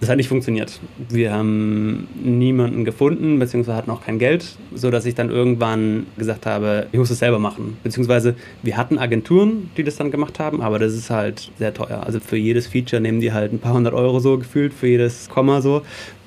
Das 0.00 0.10
hat 0.10 0.16
nicht 0.16 0.28
funktioniert. 0.28 0.80
Wir 1.08 1.32
haben 1.32 2.08
niemanden 2.22 2.84
gefunden, 2.84 3.38
beziehungsweise 3.38 3.76
hatten 3.76 3.90
auch 3.90 4.04
kein 4.04 4.18
Geld, 4.18 4.44
sodass 4.74 5.06
ich 5.06 5.14
dann 5.14 5.30
irgendwann 5.30 6.06
gesagt 6.18 6.46
habe, 6.46 6.88
ich 6.92 6.98
muss 6.98 7.10
es 7.10 7.20
selber 7.20 7.38
machen. 7.38 7.78
Beziehungsweise 7.82 8.34
wir 8.62 8.76
hatten 8.76 8.98
Agenturen, 8.98 9.70
die 9.76 9.84
das 9.84 9.96
dann 9.96 10.10
gemacht 10.10 10.38
haben, 10.38 10.60
aber 10.60 10.78
das 10.78 10.92
ist 10.92 11.10
halt 11.10 11.50
sehr 11.58 11.72
teuer. 11.72 12.02
Also 12.04 12.20
für 12.20 12.36
jedes 12.36 12.66
Feature 12.66 13.00
nehmen 13.00 13.20
die 13.20 13.32
halt 13.32 13.52
ein 13.52 13.60
paar 13.60 13.72
hundert 13.72 13.94
Euro 13.94 14.18
so 14.18 14.36
gefühlt, 14.36 14.74
für 14.74 14.88
jedes 14.88 15.28
Komma 15.28 15.62
so. 15.62 15.82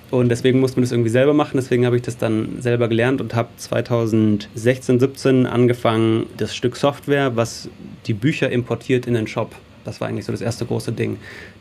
Und 0.09 0.29
deswegen 0.29 0.59
musste 0.59 0.77
man 0.77 0.83
das 0.83 0.91
irgendwie 0.91 1.09
selber 1.09 1.33
machen. 1.33 1.57
Deswegen 1.57 1.85
habe 1.85 1.97
ich 1.97 2.01
das 2.01 2.17
dann 2.17 2.61
selber 2.61 2.87
gelernt 2.87 3.19
und 3.19 3.35
habe 3.35 3.49
2016, 3.57 4.99
17 4.99 5.45
angefangen, 5.45 6.27
das 6.37 6.55
Stück 6.55 6.77
Software, 6.77 7.35
was 7.35 7.69
die 8.05 8.13
Bücher 8.13 8.49
importiert 8.49 9.05
in 9.05 9.13
den 9.13 9.27
Shop. 9.27 9.53
Das 9.83 9.99
war 10.01 10.07
eigentlich 10.07 10.25
so 10.25 10.31
das 10.31 10.41
erste 10.41 10.65
große 10.65 10.91
Ding 10.91 11.17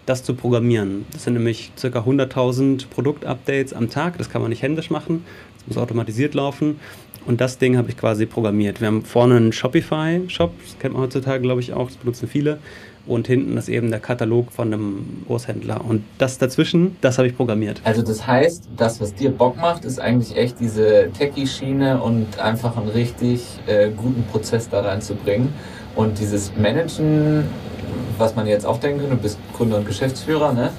das 0.07 0.23
zu 0.23 0.35
programmieren. 0.35 1.05
Das 1.13 1.25
sind 1.25 1.35
nämlich 1.35 1.73
ca. 1.81 1.89
100.000 1.89 2.89
Produktupdates 2.89 3.73
am 3.73 3.91
Tag. 3.91 4.19
Das 4.19 4.31
kann 4.31 4.41
man 4.41 4.51
nicht 4.51 4.63
händisch 4.63 4.89
machen. 4.89 5.25
Das 5.59 5.67
muss 5.67 5.77
automatisiert 5.77 6.35
laufen. 6.35 6.81
Und 7.27 7.41
das 7.41 7.59
Ding 7.59 7.77
habe 7.77 7.91
ich 7.91 7.97
quasi 7.97 8.25
programmiert. 8.25 8.81
Wir 8.81 8.87
haben 8.87 9.05
vorne 9.05 9.37
einen 9.37 9.53
Shopify-Shop, 9.53 10.53
das 10.63 10.79
kennt 10.79 10.95
man 10.95 11.03
heutzutage, 11.03 11.43
glaube 11.43 11.61
ich, 11.61 11.73
auch, 11.73 11.89
das 11.89 11.97
benutzen 11.97 12.29
viele. 12.29 12.59
Und 13.07 13.27
hinten 13.27 13.57
ist 13.57 13.69
eben 13.69 13.91
der 13.91 14.01
Katalog 14.01 14.53
von 14.53 14.73
einem 14.73 15.23
Großhändler. 15.27 15.85
Und 15.85 16.05
das 16.19 16.39
dazwischen, 16.39 16.97
das 17.01 17.19
habe 17.19 17.29
ich 17.29 17.37
programmiert. 17.37 17.81
Also 17.85 18.03
das 18.03 18.27
heißt, 18.27 18.69
das, 18.77 19.01
was 19.01 19.15
dir 19.15 19.31
Bock 19.31 19.57
macht, 19.57 19.85
ist 19.85 20.01
eigentlich 20.01 20.37
echt 20.37 20.59
diese 20.61 21.11
Techie-Schiene 21.17 22.01
und 22.03 22.39
einfach 22.39 22.77
einen 22.77 22.89
richtig 22.89 23.45
äh, 23.67 23.91
guten 23.91 24.25
Prozess 24.25 24.69
da 24.69 24.81
reinzubringen. 24.81 25.53
Und 25.95 26.19
dieses 26.19 26.53
Managen 26.57 27.45
was 28.19 28.35
man 28.35 28.47
jetzt 28.47 28.67
auch 28.67 28.79
denken 28.79 29.01
könnte, 29.01 29.17
du 29.17 29.23
bist 29.23 29.39
Gründer 29.57 29.79
und 29.79 29.87
Geschäftsführer, 29.87 30.53
ne? 30.53 30.71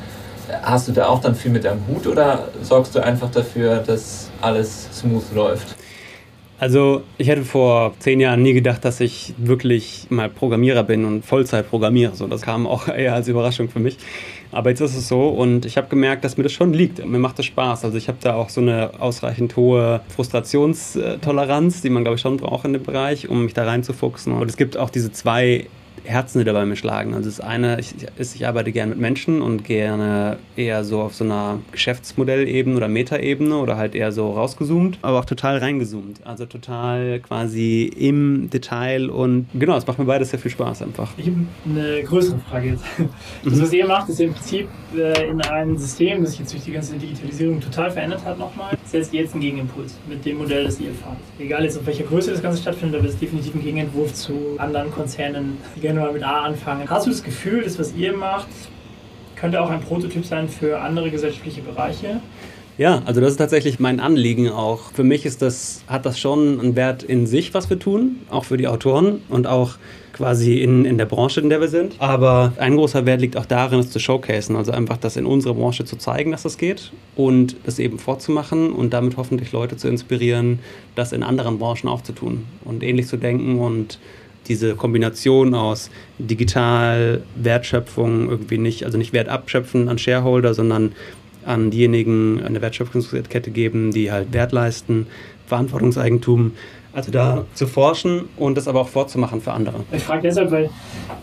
Hast 0.61 0.87
du 0.87 0.93
da 0.93 1.07
auch 1.07 1.19
dann 1.19 1.35
viel 1.35 1.51
mit 1.51 1.65
deinem 1.65 1.85
Hut 1.87 2.07
oder 2.07 2.47
sorgst 2.61 2.95
du 2.95 3.03
einfach 3.03 3.29
dafür, 3.29 3.77
dass 3.79 4.29
alles 4.41 4.87
smooth 4.93 5.33
läuft? 5.33 5.75
Also 6.59 7.03
ich 7.19 7.27
hätte 7.27 7.43
vor 7.43 7.93
zehn 7.99 8.19
Jahren 8.19 8.41
nie 8.41 8.53
gedacht, 8.53 8.83
dass 8.83 8.99
ich 8.99 9.33
wirklich 9.37 10.07
mal 10.09 10.27
Programmierer 10.27 10.83
bin 10.83 11.05
und 11.05 11.23
Vollzeit 11.23 11.69
programmiere. 11.69 12.15
So, 12.15 12.25
das 12.25 12.41
kam 12.41 12.65
auch 12.65 12.87
eher 12.95 13.13
als 13.13 13.27
Überraschung 13.27 13.69
für 13.69 13.79
mich. 13.79 13.97
Aber 14.51 14.71
jetzt 14.71 14.79
ist 14.79 14.95
es 14.95 15.07
so 15.07 15.27
und 15.27 15.65
ich 15.65 15.77
habe 15.77 15.87
gemerkt, 15.87 16.23
dass 16.23 16.37
mir 16.37 16.43
das 16.43 16.53
schon 16.53 16.73
liegt. 16.73 17.05
Mir 17.05 17.19
macht 17.19 17.37
das 17.37 17.45
Spaß. 17.45 17.85
Also 17.85 17.97
ich 17.97 18.07
habe 18.07 18.17
da 18.21 18.33
auch 18.33 18.49
so 18.49 18.61
eine 18.61 18.91
ausreichend 18.99 19.55
hohe 19.55 20.01
Frustrationstoleranz, 20.15 21.81
die 21.81 21.89
man 21.89 22.03
glaube 22.03 22.15
ich 22.15 22.21
schon 22.21 22.37
braucht 22.37 22.65
in 22.65 22.73
dem 22.73 22.83
Bereich, 22.83 23.29
um 23.29 23.43
mich 23.43 23.53
da 23.53 23.65
reinzufuchsen. 23.65 24.33
Und 24.33 24.49
es 24.49 24.57
gibt 24.57 24.77
auch 24.77 24.89
diese 24.89 25.11
zwei 25.11 25.67
Herzen, 26.07 26.39
die 26.39 26.45
dabei 26.45 26.65
mir 26.65 26.75
schlagen. 26.75 27.13
Also 27.13 27.29
das 27.29 27.39
eine 27.39 27.77
ist, 28.17 28.35
ich 28.35 28.47
arbeite 28.47 28.71
gerne 28.71 28.91
mit 28.91 28.99
Menschen 28.99 29.41
und 29.41 29.63
gerne 29.65 30.37
eher 30.55 30.83
so 30.83 31.01
auf 31.01 31.13
so 31.13 31.23
einer 31.23 31.59
Geschäftsmodellebene 31.71 32.75
oder 32.75 32.87
Metaebene 32.87 33.57
oder 33.57 33.77
halt 33.77 33.93
eher 33.93 34.11
so 34.11 34.31
rausgezoomt, 34.31 34.99
aber 35.01 35.19
auch 35.19 35.25
total 35.25 35.57
reingezoomt. 35.57 36.25
Also 36.25 36.45
total 36.45 37.19
quasi 37.19 37.83
im 37.83 38.49
Detail 38.49 39.09
und 39.09 39.47
genau, 39.53 39.75
es 39.77 39.85
macht 39.85 39.99
mir 39.99 40.05
beides 40.05 40.29
sehr 40.29 40.39
viel 40.39 40.51
Spaß 40.51 40.81
einfach. 40.81 41.11
Ich 41.17 41.27
habe 41.27 41.37
eine 41.65 42.03
größere 42.03 42.39
Frage 42.49 42.69
jetzt. 42.69 42.83
Das, 43.43 43.61
was 43.61 43.73
ihr 43.73 43.87
macht, 43.87 44.09
ist 44.09 44.19
im 44.19 44.33
Prinzip 44.33 44.67
äh, 44.95 45.29
in 45.29 45.41
einem 45.41 45.77
System, 45.77 46.21
das 46.21 46.31
sich 46.31 46.39
jetzt 46.41 46.53
durch 46.53 46.63
die 46.63 46.71
ganze 46.71 46.95
Digitalisierung 46.95 47.59
total 47.59 47.91
verändert 47.91 48.23
hat 48.25 48.39
nochmal, 48.39 48.77
setzt 48.85 49.13
ihr 49.13 49.21
jetzt 49.21 49.33
einen 49.33 49.41
Gegenimpuls 49.41 49.95
mit 50.07 50.25
dem 50.25 50.37
Modell, 50.37 50.63
das 50.65 50.79
ihr 50.79 50.91
fahrt. 50.93 51.17
Egal 51.39 51.63
jetzt 51.63 51.77
auf 51.77 51.85
welcher 51.85 52.03
Größe 52.03 52.31
das 52.31 52.41
Ganze 52.41 52.61
stattfindet, 52.61 52.99
aber 52.99 53.07
es 53.07 53.15
ist 53.15 53.21
definitiv 53.21 53.55
ein 53.55 53.61
Gegenentwurf 53.61 54.13
zu 54.13 54.55
anderen 54.57 54.91
Konzernen, 54.91 55.57
die 55.75 55.81
gerne 55.81 55.96
mal 55.99 56.13
mit 56.13 56.23
A 56.23 56.43
anfangen. 56.43 56.89
Hast 56.89 57.05
du 57.05 57.11
das 57.11 57.23
Gefühl, 57.23 57.63
das, 57.63 57.77
was 57.79 57.93
ihr 57.95 58.15
macht, 58.15 58.47
könnte 59.35 59.61
auch 59.61 59.69
ein 59.69 59.81
Prototyp 59.81 60.25
sein 60.25 60.49
für 60.49 60.79
andere 60.79 61.11
gesellschaftliche 61.11 61.61
Bereiche? 61.61 62.19
Ja, 62.77 63.01
also 63.05 63.21
das 63.21 63.31
ist 63.31 63.37
tatsächlich 63.37 63.79
mein 63.79 63.99
Anliegen 63.99 64.49
auch. 64.51 64.91
Für 64.93 65.03
mich 65.03 65.25
ist 65.25 65.41
das, 65.41 65.81
hat 65.87 66.05
das 66.05 66.19
schon 66.19 66.59
einen 66.59 66.75
Wert 66.75 67.01
in 67.01 67.25
sich, 67.25 67.55
was 67.55 67.71
wir 67.71 67.79
tun, 67.79 68.17
auch 68.29 68.45
für 68.45 68.57
die 68.57 68.67
Autoren 68.67 69.23
und 69.29 69.47
auch 69.47 69.77
quasi 70.13 70.61
in, 70.61 70.85
in 70.85 70.99
der 70.99 71.05
Branche, 71.05 71.41
in 71.41 71.49
der 71.49 71.59
wir 71.59 71.69
sind. 71.69 71.95
Aber 71.97 72.53
ein 72.57 72.75
großer 72.75 73.07
Wert 73.07 73.21
liegt 73.21 73.35
auch 73.35 73.45
darin, 73.45 73.79
es 73.79 73.89
zu 73.89 73.99
showcasen, 73.99 74.55
also 74.55 74.71
einfach 74.71 74.97
das 74.97 75.17
in 75.17 75.25
unserer 75.25 75.55
Branche 75.55 75.85
zu 75.85 75.95
zeigen, 75.95 76.31
dass 76.31 76.43
das 76.43 76.59
geht 76.59 76.91
und 77.15 77.55
das 77.65 77.79
eben 77.79 77.97
vorzumachen 77.97 78.71
und 78.71 78.93
damit 78.93 79.17
hoffentlich 79.17 79.51
Leute 79.51 79.75
zu 79.77 79.87
inspirieren, 79.87 80.59
das 80.93 81.13
in 81.13 81.23
anderen 81.23 81.57
Branchen 81.57 81.87
auch 81.87 82.01
zu 82.01 82.13
tun 82.13 82.45
und 82.63 82.83
ähnlich 82.83 83.07
zu 83.07 83.17
denken 83.17 83.59
und 83.59 83.99
diese 84.47 84.75
Kombination 84.75 85.53
aus 85.53 85.89
digital 86.17 87.21
Wertschöpfung 87.35 88.29
irgendwie 88.29 88.57
nicht, 88.57 88.83
also 88.85 88.97
nicht 88.97 89.13
Wert 89.13 89.29
abschöpfen 89.29 89.89
an 89.89 89.97
Shareholder, 89.97 90.53
sondern 90.53 90.93
an 91.45 91.71
diejenigen 91.71 92.43
eine 92.43 92.61
Wertschöpfungskette 92.61 93.51
geben, 93.51 93.91
die 93.91 94.11
halt 94.11 94.33
Wert 94.33 94.51
leisten, 94.51 95.07
Verantwortungseigentum. 95.47 96.53
Also 96.93 97.11
da 97.11 97.45
zu 97.53 97.67
forschen 97.67 98.27
und 98.37 98.57
das 98.57 98.67
aber 98.67 98.81
auch 98.81 98.87
vorzumachen 98.87 99.39
für 99.39 99.51
andere. 99.51 99.83
Ich 99.91 100.01
frage 100.01 100.23
deshalb, 100.23 100.49
weil 100.49 100.69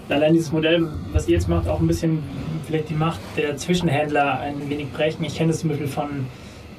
allein 0.08 0.32
dieses 0.32 0.52
Modell, 0.52 0.88
was 1.12 1.26
ihr 1.26 1.34
jetzt 1.34 1.48
macht, 1.48 1.66
auch 1.66 1.80
ein 1.80 1.88
bisschen 1.88 2.22
vielleicht 2.64 2.90
die 2.90 2.94
Macht 2.94 3.18
der 3.36 3.56
Zwischenhändler 3.56 4.38
ein 4.38 4.70
wenig 4.70 4.92
brechen. 4.92 5.24
Ich 5.24 5.36
kenne 5.36 5.50
das 5.50 5.60
zum 5.60 5.70
Beispiel 5.70 5.88
von, 5.88 6.26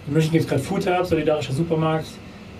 in 0.07 0.13
München 0.13 0.31
gibt 0.31 0.45
es 0.45 0.49
gerade 0.49 0.63
Food 0.63 0.87
Hub, 0.87 1.05
solidarischer 1.05 1.51
Supermarkt, 1.51 2.07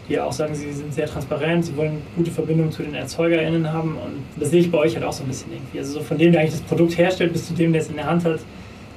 die 0.08 0.20
auch 0.20 0.32
sagen, 0.32 0.54
sie 0.54 0.72
sind 0.72 0.94
sehr 0.94 1.08
transparent, 1.08 1.66
sie 1.66 1.76
wollen 1.78 2.02
gute 2.16 2.32
Verbindungen 2.32 2.72
zu 2.72 2.84
den 2.84 2.94
ErzeugerInnen 2.94 3.72
haben 3.72 3.98
und 3.98 4.24
das 4.40 4.52
sehe 4.52 4.62
ich 4.62 4.72
bei 4.72 4.78
euch 4.78 4.96
halt 4.96 5.06
auch 5.06 5.14
so 5.14 5.24
ein 5.24 5.28
bisschen 5.28 5.52
irgendwie. 5.52 5.80
Also 5.80 5.94
so 5.94 6.02
von 6.02 6.18
dem, 6.18 6.32
der 6.32 6.42
eigentlich 6.42 6.54
das 6.54 6.62
Produkt 6.62 6.98
herstellt, 6.98 7.34
bis 7.34 7.48
zu 7.48 7.54
dem, 7.54 7.74
der 7.74 7.82
es 7.82 7.90
in 7.90 7.96
der 7.96 8.06
Hand 8.06 8.24
hat, 8.26 8.40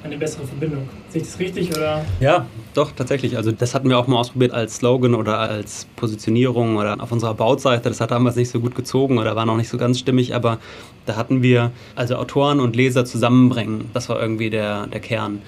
eine 0.05 0.17
bessere 0.17 0.47
Verbindung. 0.47 0.89
Sehe 1.09 1.23
ich 1.23 1.29
das 1.29 1.39
richtig 1.39 1.71
oder? 1.71 2.05
Ja, 2.21 2.47
doch, 2.75 2.93
tatsächlich. 2.93 3.37
Also 3.37 3.53
das 3.53 3.75
hatten 3.75 3.89
wir 3.89 3.99
auch 3.99 4.07
mal 4.07 4.19
ausprobiert 4.19 4.53
als 4.53 4.77
Slogan 4.77 5.15
oder 5.15 5.39
als 5.39 5.87
Positionierung 5.97 6.77
oder 6.77 7.01
auf 7.01 7.11
unserer 7.11 7.35
Bautseite. 7.35 7.89
Das 7.89 8.01
hat 8.01 8.11
damals 8.11 8.37
nicht 8.37 8.51
so 8.51 8.61
gut 8.61 8.75
gezogen 8.75 9.19
oder 9.19 9.35
war 9.35 9.47
noch 9.47 9.57
nicht 9.57 9.69
so 9.69 9.77
ganz 9.77 9.99
stimmig, 9.99 10.35
aber 10.35 10.59
da 11.07 11.17
hatten 11.17 11.43
wir 11.43 11.73
also 11.97 12.17
Autoren 12.17 12.61
und 12.61 12.77
Leser 12.77 13.05
zusammenbringen. 13.05 13.91
Das 13.93 14.09
war 14.09 14.21
irgendwie 14.21 14.51
der, 14.51 14.87
der 14.87 15.01
Kern 15.01 15.43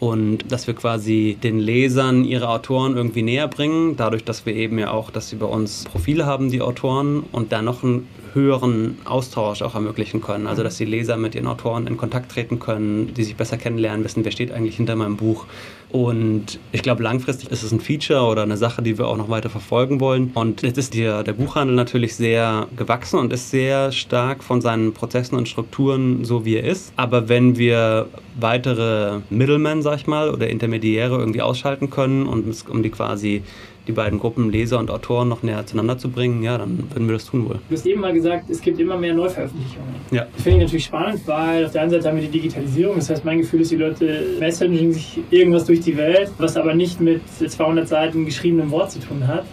und 0.00 0.50
dass 0.50 0.66
wir 0.66 0.74
quasi 0.74 1.36
den 1.42 1.58
Lesern 1.58 2.24
ihre 2.24 2.48
Autoren 2.48 2.96
irgendwie 2.96 3.22
näher 3.22 3.48
bringen, 3.48 3.96
dadurch, 3.96 4.24
dass 4.24 4.46
wir 4.46 4.54
eben 4.54 4.78
ja 4.78 4.90
auch, 4.90 5.10
dass 5.10 5.28
sie 5.28 5.36
bei 5.36 5.46
uns 5.46 5.84
Profile 5.84 6.24
haben, 6.24 6.50
die 6.50 6.62
Autoren, 6.62 7.22
und 7.32 7.52
da 7.52 7.60
noch 7.60 7.84
einen 7.84 8.08
höheren 8.32 8.98
Austausch 9.04 9.62
auch 9.62 9.74
ermöglichen 9.74 10.20
können. 10.20 10.46
Also, 10.46 10.62
dass 10.62 10.76
die 10.76 10.84
Leser 10.84 11.16
mit 11.16 11.34
ihren 11.34 11.46
Autoren 11.46 11.86
in 11.86 11.96
Kontakt 11.96 12.32
treten 12.32 12.58
können, 12.58 13.12
die 13.14 13.24
sich 13.24 13.36
besser 13.36 13.56
kennenlernen, 13.56 14.04
wissen, 14.04 14.24
wer 14.24 14.32
steht 14.32 14.52
eigentlich 14.52 14.76
hinter 14.76 14.96
meinem 14.96 15.16
Buch. 15.16 15.46
Und 15.90 16.60
ich 16.70 16.82
glaube, 16.82 17.02
langfristig 17.02 17.50
ist 17.50 17.64
es 17.64 17.72
ein 17.72 17.80
Feature 17.80 18.22
oder 18.22 18.42
eine 18.42 18.56
Sache, 18.56 18.80
die 18.80 18.96
wir 18.96 19.08
auch 19.08 19.16
noch 19.16 19.28
weiter 19.28 19.50
verfolgen 19.50 19.98
wollen. 19.98 20.30
Und 20.34 20.62
jetzt 20.62 20.78
ist 20.78 20.94
der, 20.94 21.24
der 21.24 21.32
Buchhandel 21.32 21.74
natürlich 21.74 22.14
sehr 22.14 22.68
gewachsen 22.76 23.18
und 23.18 23.32
ist 23.32 23.50
sehr 23.50 23.90
stark 23.90 24.44
von 24.44 24.60
seinen 24.60 24.92
Prozessen 24.92 25.36
und 25.36 25.48
Strukturen 25.48 26.24
so, 26.24 26.44
wie 26.44 26.56
er 26.56 26.64
ist. 26.64 26.92
Aber 26.94 27.28
wenn 27.28 27.58
wir 27.58 28.06
weitere 28.38 29.20
Middlemen, 29.30 29.82
sag 29.90 30.00
ich 30.00 30.06
mal, 30.06 30.30
oder 30.30 30.48
Intermediäre 30.48 31.18
irgendwie 31.18 31.42
ausschalten 31.42 31.90
können 31.90 32.26
und 32.26 32.46
um 32.68 32.82
die 32.82 32.90
quasi 32.90 33.42
die 33.86 33.92
beiden 33.92 34.20
Gruppen 34.20 34.50
Leser 34.50 34.78
und 34.78 34.90
Autoren 34.90 35.28
noch 35.28 35.42
näher 35.42 35.66
zueinander 35.66 35.98
zu 35.98 36.10
bringen, 36.10 36.42
ja, 36.44 36.58
dann 36.58 36.78
würden 36.90 37.08
wir 37.08 37.14
das 37.14 37.24
tun 37.24 37.48
wohl. 37.48 37.58
Du 37.68 37.74
hast 37.74 37.86
eben 37.86 38.00
mal 38.00 38.12
gesagt, 38.12 38.48
es 38.48 38.60
gibt 38.60 38.78
immer 38.78 38.96
mehr 38.96 39.14
Neuveröffentlichungen. 39.14 39.94
Ja. 40.12 40.26
Das 40.32 40.42
finde 40.42 40.58
ich 40.58 40.64
natürlich 40.64 40.84
spannend, 40.84 41.20
weil 41.26 41.66
auf 41.66 41.72
der 41.72 41.82
einen 41.82 41.90
Seite 41.90 42.08
haben 42.08 42.16
wir 42.16 42.22
die 42.22 42.38
Digitalisierung. 42.38 42.96
Das 42.96 43.10
heißt, 43.10 43.24
mein 43.24 43.38
Gefühl 43.38 43.62
ist, 43.62 43.72
die 43.72 43.76
Leute 43.76 44.36
messaging 44.38 44.92
sich 44.92 45.18
irgendwas 45.30 45.64
durch 45.64 45.80
die 45.80 45.96
Welt, 45.96 46.30
was 46.38 46.56
aber 46.56 46.74
nicht 46.74 47.00
mit 47.00 47.22
200 47.28 47.88
Seiten 47.88 48.24
geschriebenem 48.26 48.70
Wort 48.70 48.92
zu 48.92 49.00
tun 49.00 49.26
hat. 49.26 49.44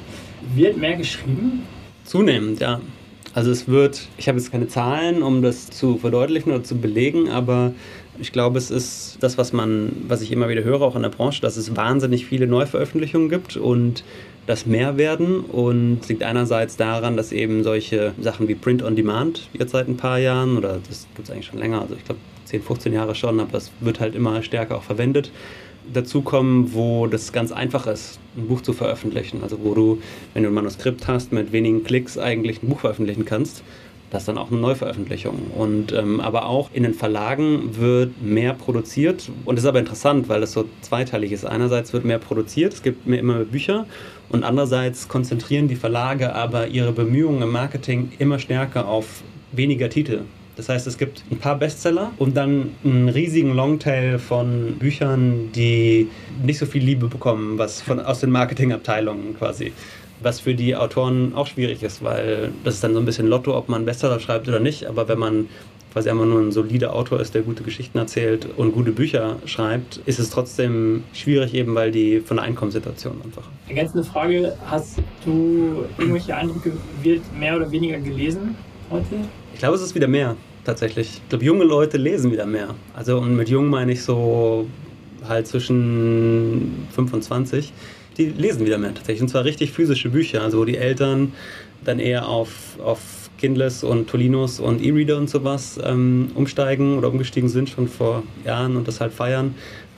Wird 0.53 0.77
mehr 0.77 0.95
geschrieben? 0.97 1.63
Zunehmend, 2.03 2.59
ja. 2.59 2.79
Also 3.33 3.51
es 3.51 3.67
wird, 3.67 4.07
ich 4.17 4.27
habe 4.27 4.37
jetzt 4.37 4.51
keine 4.51 4.67
Zahlen, 4.67 5.21
um 5.21 5.41
das 5.41 5.67
zu 5.67 5.97
verdeutlichen 5.97 6.51
oder 6.51 6.63
zu 6.63 6.77
belegen, 6.77 7.29
aber 7.29 7.73
ich 8.19 8.31
glaube, 8.31 8.57
es 8.57 8.71
ist 8.71 9.17
das, 9.19 9.37
was 9.37 9.53
man, 9.53 9.91
was 10.07 10.21
ich 10.21 10.31
immer 10.31 10.49
wieder 10.49 10.63
höre, 10.63 10.81
auch 10.81 10.95
in 10.95 11.01
der 11.03 11.09
Branche, 11.09 11.41
dass 11.41 11.57
es 11.57 11.75
wahnsinnig 11.75 12.25
viele 12.25 12.47
Neuveröffentlichungen 12.47 13.29
gibt 13.29 13.57
und 13.57 14.03
dass 14.45 14.65
mehr 14.65 14.97
werden. 14.97 15.41
Und 15.41 15.99
es 16.01 16.09
liegt 16.09 16.23
einerseits 16.23 16.77
daran, 16.77 17.17
dass 17.17 17.31
eben 17.31 17.63
solche 17.63 18.13
Sachen 18.19 18.47
wie 18.47 18.55
Print 18.55 18.81
on 18.83 18.95
Demand 18.95 19.49
jetzt 19.53 19.71
seit 19.71 19.87
ein 19.87 19.97
paar 19.97 20.19
Jahren, 20.19 20.57
oder 20.57 20.79
das 20.87 21.07
gibt 21.15 21.27
es 21.27 21.33
eigentlich 21.33 21.47
schon 21.47 21.59
länger, 21.59 21.81
also 21.81 21.95
ich 21.95 22.05
glaube 22.05 22.19
10, 22.45 22.61
15 22.61 22.93
Jahre 22.93 23.13
schon, 23.13 23.39
aber 23.39 23.57
es 23.57 23.71
wird 23.81 23.99
halt 23.99 24.15
immer 24.15 24.41
stärker 24.41 24.77
auch 24.77 24.83
verwendet, 24.83 25.31
dazukommen, 25.93 26.73
wo 26.73 27.07
das 27.07 27.31
ganz 27.31 27.51
einfach 27.51 27.87
ist, 27.87 28.19
ein 28.35 28.47
Buch 28.47 28.61
zu 28.61 28.73
veröffentlichen. 28.73 29.41
Also 29.43 29.59
wo 29.63 29.73
du, 29.73 30.01
wenn 30.33 30.43
du 30.43 30.49
ein 30.49 30.53
Manuskript 30.53 31.07
hast, 31.07 31.31
mit 31.31 31.51
wenigen 31.51 31.83
Klicks 31.83 32.17
eigentlich 32.17 32.61
ein 32.63 32.69
Buch 32.69 32.79
veröffentlichen 32.79 33.25
kannst. 33.25 33.63
Das 34.09 34.21
ist 34.21 34.27
dann 34.27 34.37
auch 34.37 34.51
eine 34.51 34.59
Neuveröffentlichung. 34.59 35.51
Und, 35.55 35.91
ähm, 35.91 36.21
aber 36.21 36.45
auch 36.45 36.69
in 36.73 36.83
den 36.83 36.93
Verlagen 36.93 37.77
wird 37.77 38.21
mehr 38.21 38.53
produziert. 38.53 39.29
Und 39.43 39.57
das 39.57 39.65
ist 39.65 39.69
aber 39.69 39.79
interessant, 39.79 40.29
weil 40.29 40.39
das 40.39 40.53
so 40.53 40.65
zweiteilig 40.81 41.33
ist. 41.33 41.45
Einerseits 41.45 41.91
wird 41.91 42.05
mehr 42.05 42.19
produziert, 42.19 42.73
es 42.73 42.83
gibt 42.83 43.05
mehr, 43.05 43.19
immer 43.19 43.35
mehr 43.35 43.45
Bücher. 43.45 43.85
Und 44.29 44.43
andererseits 44.43 45.07
konzentrieren 45.07 45.67
die 45.67 45.75
Verlage 45.75 46.33
aber 46.33 46.67
ihre 46.67 46.91
Bemühungen 46.91 47.41
im 47.41 47.51
Marketing 47.51 48.11
immer 48.17 48.39
stärker 48.39 48.87
auf 48.87 49.23
weniger 49.51 49.89
Titel. 49.89 50.21
Das 50.57 50.69
heißt, 50.69 50.87
es 50.87 50.97
gibt 50.97 51.23
ein 51.29 51.37
paar 51.37 51.55
Bestseller 51.55 52.11
und 52.17 52.35
dann 52.35 52.71
einen 52.83 53.09
riesigen 53.09 53.53
Longtail 53.53 54.17
von 54.17 54.77
Büchern, 54.79 55.51
die 55.53 56.09
nicht 56.43 56.57
so 56.57 56.65
viel 56.65 56.83
Liebe 56.83 57.07
bekommen, 57.07 57.59
was 57.59 57.81
von, 57.81 57.99
aus 57.99 58.21
den 58.21 58.31
Marketingabteilungen 58.31 59.37
quasi. 59.37 59.71
Was 60.21 60.39
für 60.39 60.55
die 60.55 60.75
Autoren 60.75 61.33
auch 61.35 61.47
schwierig 61.47 61.83
ist, 61.83 62.03
weil 62.03 62.51
das 62.63 62.75
ist 62.75 62.83
dann 62.83 62.93
so 62.93 62.99
ein 62.99 63.05
bisschen 63.05 63.27
Lotto, 63.27 63.55
ob 63.55 63.69
man 63.69 63.85
Bestseller 63.85 64.19
schreibt 64.19 64.47
oder 64.47 64.59
nicht. 64.59 64.85
Aber 64.85 65.07
wenn 65.07 65.19
man 65.19 65.47
quasi 65.93 66.09
einfach 66.09 66.25
nur 66.25 66.39
ein 66.41 66.51
solider 66.51 66.93
Autor 66.93 67.19
ist, 67.19 67.33
der 67.33 67.41
gute 67.41 67.63
Geschichten 67.63 67.97
erzählt 67.97 68.47
und 68.57 68.71
gute 68.71 68.91
Bücher 68.91 69.37
schreibt, 69.45 69.97
ist 70.05 70.19
es 70.19 70.29
trotzdem 70.29 71.03
schwierig, 71.13 71.53
eben 71.53 71.75
weil 71.75 71.91
die 71.91 72.19
von 72.19 72.37
der 72.37 72.45
Einkommenssituation 72.45 73.21
einfach. 73.23 73.43
Ergänzende 73.67 74.03
Frage: 74.03 74.55
Hast 74.65 74.99
du 75.25 75.85
irgendwelche 75.97 76.35
Eindrücke, 76.35 76.73
wird 77.01 77.21
mehr 77.37 77.55
oder 77.55 77.71
weniger 77.71 77.99
gelesen 77.99 78.55
heute? 78.89 79.05
Ich 79.53 79.59
glaube, 79.59 79.75
es 79.75 79.81
ist 79.81 79.95
wieder 79.95 80.07
mehr, 80.07 80.35
tatsächlich. 80.65 81.21
Ich 81.23 81.29
glaube, 81.29 81.45
junge 81.45 81.63
Leute 81.63 81.97
lesen 81.97 82.31
wieder 82.31 82.45
mehr. 82.45 82.75
Also, 82.95 83.17
und 83.17 83.35
mit 83.35 83.49
jung 83.49 83.69
meine 83.69 83.91
ich 83.91 84.03
so 84.03 84.67
halt 85.27 85.47
zwischen 85.47 86.87
25. 86.91 87.73
Die 88.17 88.25
lesen 88.25 88.65
wieder 88.65 88.77
mehr 88.77 88.93
tatsächlich. 88.93 89.21
Und 89.21 89.29
zwar 89.29 89.45
richtig 89.45 89.71
physische 89.71 90.09
Bücher, 90.09 90.41
also 90.41 90.59
wo 90.59 90.65
die 90.65 90.77
Eltern 90.77 91.33
dann 91.83 91.99
eher 91.99 92.27
auf, 92.27 92.79
auf 92.83 92.99
Kindless 93.37 93.83
und 93.83 94.09
Tolinos 94.09 94.59
und 94.59 94.81
E-Reader 94.81 95.17
und 95.17 95.29
sowas 95.29 95.79
ähm, 95.83 96.31
umsteigen 96.35 96.97
oder 96.97 97.09
umgestiegen 97.09 97.49
sind 97.49 97.69
schon 97.69 97.87
vor 97.87 98.23
Jahren 98.45 98.75
und 98.75 98.87
das 98.87 98.99
halt 98.99 99.13
feiern. 99.13 99.55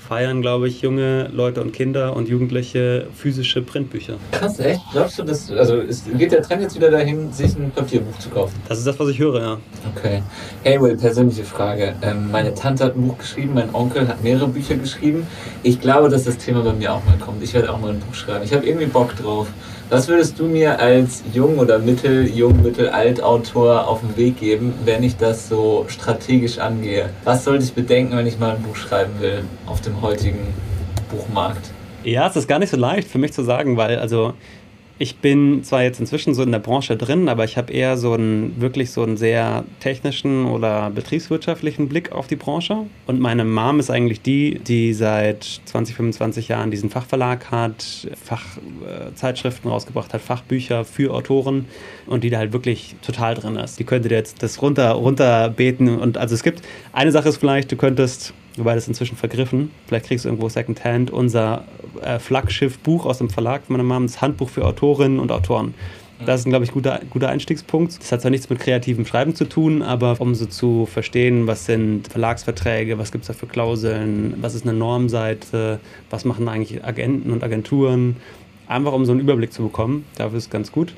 Feiern, 0.09 0.41
glaube 0.41 0.67
ich, 0.67 0.81
junge 0.81 1.29
Leute 1.31 1.61
und 1.61 1.71
Kinder 1.71 2.15
und 2.15 2.27
Jugendliche 2.27 3.05
physische 3.13 3.61
Printbücher. 3.61 4.15
Krass, 4.31 4.59
echt? 4.59 4.81
Glaubst 4.91 5.19
du, 5.19 5.23
dass, 5.23 5.51
also 5.51 5.75
ist, 5.75 6.17
geht 6.17 6.31
der 6.31 6.41
Trend 6.41 6.63
jetzt 6.63 6.75
wieder 6.75 6.89
dahin, 6.89 7.31
sich 7.31 7.55
ein 7.55 7.69
Papierbuch 7.69 8.17
zu 8.17 8.29
kaufen? 8.29 8.55
Das 8.67 8.79
ist 8.79 8.87
das, 8.87 8.99
was 8.99 9.09
ich 9.09 9.19
höre, 9.19 9.39
ja. 9.39 9.57
Okay. 9.95 10.23
Hey 10.63 10.81
Will, 10.81 10.97
persönliche 10.97 11.43
Frage. 11.43 11.93
Ähm, 12.01 12.31
meine 12.31 12.55
Tante 12.55 12.85
hat 12.85 12.95
ein 12.95 13.07
Buch 13.07 13.19
geschrieben, 13.19 13.53
mein 13.53 13.75
Onkel 13.75 14.07
hat 14.07 14.23
mehrere 14.23 14.47
Bücher 14.47 14.77
geschrieben. 14.77 15.27
Ich 15.61 15.79
glaube, 15.79 16.09
dass 16.09 16.23
das 16.23 16.39
Thema 16.39 16.63
bei 16.63 16.73
mir 16.73 16.91
auch 16.91 17.05
mal 17.05 17.17
kommt. 17.19 17.43
Ich 17.43 17.53
werde 17.53 17.71
auch 17.71 17.79
mal 17.79 17.91
ein 17.91 17.99
Buch 17.99 18.15
schreiben. 18.15 18.43
Ich 18.43 18.51
habe 18.51 18.65
irgendwie 18.65 18.87
Bock 18.87 19.15
drauf. 19.15 19.47
Was 19.91 20.07
würdest 20.07 20.37
du 20.37 20.45
mir 20.45 20.79
als 20.79 21.23
jung 21.33 21.57
oder 21.57 21.79
mittel, 21.79 22.27
jung, 22.27 22.61
mittel, 22.61 22.89
alt 22.89 23.23
Autor 23.23 23.87
auf 23.87 24.01
den 24.01 24.15
Weg 24.17 24.39
geben, 24.39 24.75
wenn 24.85 25.01
ich 25.01 25.17
das 25.17 25.49
so 25.49 25.85
strategisch 25.87 26.59
angehe? 26.59 27.09
Was 27.23 27.43
sollte 27.43 27.63
ich 27.63 27.73
bedenken, 27.73 28.15
wenn 28.15 28.27
ich 28.27 28.37
mal 28.37 28.55
ein 28.55 28.61
Buch 28.61 28.75
schreiben 28.75 29.13
will 29.19 29.43
auf 29.65 29.81
dem 29.81 29.99
heutigen 30.03 30.53
Buchmarkt? 31.09 31.71
Ja, 32.03 32.27
es 32.27 32.35
ist 32.35 32.47
gar 32.47 32.59
nicht 32.59 32.69
so 32.69 32.77
leicht 32.77 33.07
für 33.07 33.17
mich 33.17 33.33
zu 33.33 33.41
sagen, 33.41 33.77
weil 33.77 33.97
also 33.97 34.33
ich 35.01 35.15
bin 35.15 35.63
zwar 35.63 35.81
jetzt 35.81 36.01
inzwischen 36.01 36.33
so 36.33 36.43
in 36.43 36.51
der 36.51 36.59
Branche 36.59 36.97
drin, 36.97 37.29
aber 37.29 37.45
ich 37.45 37.55
habe 37.55 37.71
eher 37.71 37.95
so 37.95 38.11
einen 38.11 38.59
wirklich 38.59 38.91
so 38.91 39.01
einen 39.01 39.15
sehr 39.15 39.63
technischen 39.79 40.45
oder 40.45 40.89
betriebswirtschaftlichen 40.89 41.87
Blick 41.87 42.11
auf 42.11 42.27
die 42.27 42.35
Branche. 42.35 42.85
Und 43.07 43.21
meine 43.21 43.45
Mom 43.45 43.79
ist 43.79 43.89
eigentlich 43.89 44.21
die, 44.21 44.59
die 44.59 44.93
seit 44.93 45.61
20, 45.65 45.95
25 45.95 46.49
Jahren 46.49 46.69
diesen 46.69 46.89
Fachverlag 46.89 47.49
hat, 47.49 48.09
Fachzeitschriften 48.21 49.71
rausgebracht 49.71 50.13
hat, 50.13 50.19
Fachbücher 50.19 50.83
für 50.83 51.13
Autoren 51.13 51.65
und 52.05 52.25
die 52.25 52.29
da 52.29 52.37
halt 52.37 52.51
wirklich 52.51 52.97
total 53.01 53.35
drin 53.35 53.55
ist. 53.55 53.79
Die 53.79 53.85
könnte 53.85 54.09
dir 54.09 54.15
jetzt 54.15 54.43
das 54.43 54.61
runter 54.61 54.91
runterbeten 54.91 55.97
und 55.97 56.17
also 56.17 56.35
es 56.35 56.43
gibt 56.43 56.61
eine 56.91 57.13
Sache 57.13 57.29
ist 57.29 57.37
vielleicht, 57.37 57.71
du 57.71 57.77
könntest 57.77 58.33
wobei 58.57 58.75
das 58.75 58.87
inzwischen 58.87 59.15
vergriffen. 59.15 59.71
Vielleicht 59.87 60.05
kriegst 60.05 60.25
du 60.25 60.29
irgendwo 60.29 60.49
Secondhand 60.49 61.11
unser 61.11 61.65
äh, 62.01 62.19
Flaggschiff-Buch 62.19 63.05
aus 63.05 63.19
dem 63.19 63.29
Verlag 63.29 63.63
von 63.63 63.77
meiner 63.77 63.87
Mom, 63.87 64.07
das 64.07 64.21
Handbuch 64.21 64.49
für 64.49 64.65
Autorinnen 64.65 65.19
und 65.19 65.31
Autoren. 65.31 65.73
Das 66.25 66.41
ist 66.41 66.47
ein, 66.47 66.49
glaube 66.49 66.65
ich, 66.65 66.71
guter, 66.71 66.99
guter 67.09 67.29
Einstiegspunkt. 67.29 67.97
Das 67.97 68.11
hat 68.11 68.21
zwar 68.21 68.31
nichts 68.31 68.49
mit 68.49 68.59
kreativem 68.59 69.05
Schreiben 69.05 69.35
zu 69.35 69.45
tun, 69.45 69.81
aber 69.81 70.19
um 70.19 70.35
so 70.35 70.45
zu 70.45 70.85
verstehen, 70.85 71.47
was 71.47 71.65
sind 71.65 72.09
Verlagsverträge, 72.09 72.97
was 72.97 73.13
gibt 73.13 73.23
es 73.23 73.27
da 73.29 73.33
für 73.33 73.47
Klauseln, 73.47 74.33
was 74.41 74.53
ist 74.53 74.67
eine 74.67 74.77
Normseite, 74.77 75.79
was 76.09 76.25
machen 76.25 76.49
eigentlich 76.49 76.83
Agenten 76.83 77.31
und 77.31 77.41
Agenturen, 77.41 78.17
einfach 78.67 78.91
um 78.91 79.05
so 79.05 79.13
einen 79.13 79.21
Überblick 79.21 79.53
zu 79.53 79.63
bekommen. 79.63 80.03
Dafür 80.17 80.37
ist 80.37 80.45
es 80.45 80.49
ganz 80.49 80.73
gut. 80.73 80.93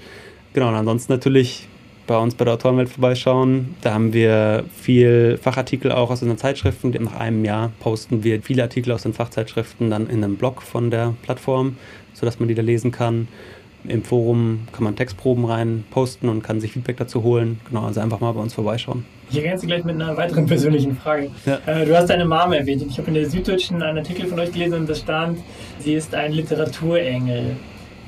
Genau, 0.54 0.70
und 0.70 0.76
ansonsten 0.76 1.14
natürlich 1.14 1.68
bei 2.12 2.18
uns 2.18 2.36
bei 2.36 2.44
der 2.44 2.56
Autorenwelt 2.56 2.90
vorbeischauen. 2.90 3.74
Da 3.80 3.94
haben 3.94 4.12
wir 4.12 4.66
viel 4.76 5.40
Fachartikel 5.42 5.94
auch 5.94 6.10
aus 6.10 6.22
unseren 6.22 6.38
Zeitschriften. 6.38 6.92
Nach 6.92 7.18
einem 7.18 7.46
Jahr 7.46 7.72
posten 7.80 8.26
wir 8.26 8.42
viele 8.42 8.64
Artikel 8.64 8.92
aus 8.92 9.04
den 9.04 9.14
Fachzeitschriften 9.14 9.90
dann 9.90 10.08
in 10.10 10.22
einem 10.22 10.36
Blog 10.36 10.62
von 10.62 10.92
der 10.92 11.14
Plattform, 11.22 11.78
sodass 12.14 12.38
man 12.38 12.50
die 12.50 12.56
da 12.56 12.62
lesen 12.62 12.92
kann. 12.92 13.30
Im 13.86 14.04
Forum 14.04 14.68
kann 14.74 14.84
man 14.84 14.98
Textproben 14.98 15.46
rein 15.46 15.86
posten 15.90 16.28
und 16.28 16.44
kann 16.44 16.60
sich 16.60 16.74
Feedback 16.74 16.98
dazu 16.98 17.24
holen. 17.24 17.62
Genau, 17.70 17.86
also 17.86 18.02
einfach 18.02 18.20
mal 18.20 18.34
bei 18.34 18.42
uns 18.42 18.54
vorbeischauen. 18.54 19.06
Ich 19.30 19.38
ergänze 19.38 19.66
gleich 19.66 19.86
mit 19.86 19.96
einer 19.96 20.18
weiteren 20.18 20.46
persönlichen 20.48 20.98
Frage. 20.98 21.32
Ja. 21.46 21.60
Äh, 21.66 21.86
du 21.86 21.98
hast 21.98 22.10
deine 22.10 22.26
Mom 22.26 22.52
erwähnt. 22.52 22.84
Ich 22.90 22.98
habe 22.98 23.08
in 23.08 23.14
der 23.14 23.30
Süddeutschen 23.30 23.82
einen 23.82 24.00
Artikel 24.00 24.28
von 24.28 24.38
euch 24.38 24.52
gelesen 24.52 24.74
und 24.74 24.90
da 24.90 24.96
stand, 24.96 25.40
sie 25.80 25.94
ist 25.94 26.14
ein 26.14 26.34
Literaturengel. 26.34 27.56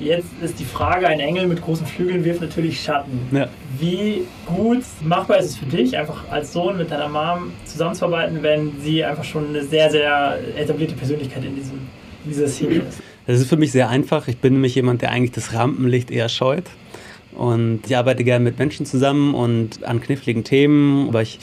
Jetzt 0.00 0.28
ist 0.42 0.58
die 0.58 0.64
Frage, 0.64 1.06
ein 1.06 1.20
Engel 1.20 1.46
mit 1.46 1.62
großen 1.62 1.86
Flügeln 1.86 2.24
wirft 2.24 2.40
natürlich 2.40 2.80
Schatten. 2.80 3.20
Ja. 3.30 3.48
Wie 3.78 4.22
gut 4.44 4.82
machbar 5.02 5.38
ist 5.38 5.46
es 5.46 5.56
für 5.56 5.66
dich, 5.66 5.96
einfach 5.96 6.28
als 6.30 6.52
Sohn 6.52 6.76
mit 6.76 6.90
deiner 6.90 7.08
Mom 7.08 7.52
zusammenzuarbeiten, 7.64 8.42
wenn 8.42 8.72
sie 8.82 9.04
einfach 9.04 9.24
schon 9.24 9.48
eine 9.48 9.62
sehr, 9.62 9.90
sehr 9.90 10.38
etablierte 10.56 10.94
Persönlichkeit 10.94 11.44
in, 11.44 11.54
diesem, 11.54 11.78
in 12.24 12.30
dieser 12.30 12.48
Szene 12.48 12.74
ist? 12.88 12.98
Das 13.26 13.40
ist 13.40 13.48
für 13.48 13.56
mich 13.56 13.70
sehr 13.72 13.88
einfach. 13.88 14.26
Ich 14.26 14.38
bin 14.38 14.54
nämlich 14.54 14.74
jemand, 14.74 15.00
der 15.00 15.10
eigentlich 15.10 15.32
das 15.32 15.54
Rampenlicht 15.54 16.10
eher 16.10 16.28
scheut. 16.28 16.64
Und 17.32 17.80
ich 17.86 17.96
arbeite 17.96 18.24
gerne 18.24 18.44
mit 18.44 18.58
Menschen 18.58 18.86
zusammen 18.86 19.34
und 19.34 19.84
an 19.84 20.00
kniffligen 20.00 20.44
Themen, 20.44 21.08
aber 21.08 21.22
ich 21.22 21.38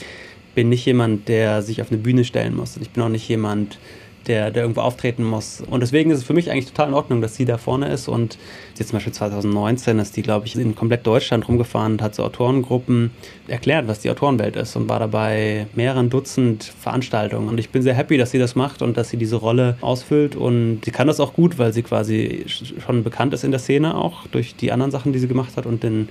bin 0.54 0.68
nicht 0.68 0.84
jemand, 0.84 1.28
der 1.28 1.62
sich 1.62 1.80
auf 1.80 1.90
eine 1.90 1.98
Bühne 1.98 2.24
stellen 2.24 2.54
muss. 2.54 2.76
Und 2.76 2.82
ich 2.82 2.90
bin 2.90 3.02
auch 3.02 3.08
nicht 3.08 3.28
jemand, 3.28 3.78
der, 4.26 4.50
der 4.50 4.62
irgendwo 4.62 4.80
auftreten 4.80 5.24
muss. 5.24 5.62
Und 5.68 5.80
deswegen 5.80 6.10
ist 6.10 6.18
es 6.18 6.24
für 6.24 6.34
mich 6.34 6.50
eigentlich 6.50 6.66
total 6.66 6.88
in 6.88 6.94
Ordnung, 6.94 7.20
dass 7.20 7.34
sie 7.34 7.44
da 7.44 7.58
vorne 7.58 7.88
ist. 7.88 8.08
Und 8.08 8.38
jetzt 8.78 8.88
zum 8.88 8.96
Beispiel 8.96 9.12
2019 9.12 9.98
ist 9.98 10.16
die, 10.16 10.22
glaube 10.22 10.46
ich, 10.46 10.56
in 10.56 10.74
komplett 10.74 11.06
Deutschland 11.06 11.48
rumgefahren 11.48 11.92
und 11.92 12.02
hat 12.02 12.14
so 12.14 12.24
Autorengruppen 12.24 13.10
erklärt, 13.48 13.88
was 13.88 14.00
die 14.00 14.10
Autorenwelt 14.10 14.56
ist 14.56 14.76
und 14.76 14.88
war 14.88 14.98
dabei 14.98 15.66
mehreren 15.74 16.10
Dutzend 16.10 16.64
Veranstaltungen. 16.64 17.48
Und 17.48 17.58
ich 17.58 17.70
bin 17.70 17.82
sehr 17.82 17.94
happy, 17.94 18.18
dass 18.18 18.30
sie 18.30 18.38
das 18.38 18.54
macht 18.54 18.82
und 18.82 18.96
dass 18.96 19.10
sie 19.10 19.16
diese 19.16 19.36
Rolle 19.36 19.76
ausfüllt. 19.80 20.36
Und 20.36 20.82
sie 20.84 20.90
kann 20.90 21.06
das 21.06 21.20
auch 21.20 21.34
gut, 21.34 21.58
weil 21.58 21.72
sie 21.72 21.82
quasi 21.82 22.44
schon 22.46 23.02
bekannt 23.04 23.34
ist 23.34 23.44
in 23.44 23.50
der 23.50 23.60
Szene 23.60 23.94
auch 23.94 24.26
durch 24.28 24.56
die 24.56 24.72
anderen 24.72 24.90
Sachen, 24.90 25.12
die 25.12 25.18
sie 25.18 25.28
gemacht 25.28 25.56
hat 25.56 25.66
und 25.66 25.82
den 25.82 26.08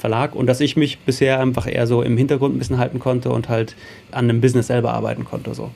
Verlag 0.00 0.34
und 0.34 0.46
dass 0.46 0.60
ich 0.60 0.76
mich 0.76 0.98
bisher 1.00 1.40
einfach 1.40 1.66
eher 1.66 1.86
so 1.86 2.02
im 2.02 2.16
Hintergrund 2.16 2.56
ein 2.56 2.58
bisschen 2.58 2.78
halten 2.78 2.98
konnte 2.98 3.30
und 3.30 3.48
halt 3.48 3.76
an 4.10 4.28
dem 4.28 4.40
Business 4.40 4.68
selber 4.68 4.94
arbeiten 4.94 5.24
konnte. 5.24 5.54
So. 5.54 5.70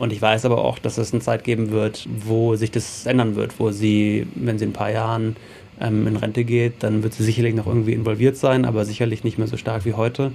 Und 0.00 0.14
ich 0.14 0.22
weiß 0.22 0.46
aber 0.46 0.64
auch, 0.64 0.78
dass 0.78 0.96
es 0.96 1.12
eine 1.12 1.20
Zeit 1.20 1.44
geben 1.44 1.72
wird, 1.72 2.08
wo 2.24 2.56
sich 2.56 2.70
das 2.70 3.04
ändern 3.04 3.36
wird, 3.36 3.60
wo 3.60 3.70
sie, 3.70 4.26
wenn 4.34 4.58
sie 4.58 4.64
in 4.64 4.70
ein 4.70 4.72
paar 4.72 4.90
Jahren 4.90 5.36
ähm, 5.78 6.06
in 6.06 6.16
Rente 6.16 6.44
geht, 6.44 6.82
dann 6.82 7.02
wird 7.02 7.12
sie 7.12 7.22
sicherlich 7.22 7.54
noch 7.54 7.66
irgendwie 7.66 7.92
involviert 7.92 8.38
sein, 8.38 8.64
aber 8.64 8.86
sicherlich 8.86 9.24
nicht 9.24 9.36
mehr 9.36 9.46
so 9.46 9.58
stark 9.58 9.84
wie 9.84 9.92
heute. 9.92 10.32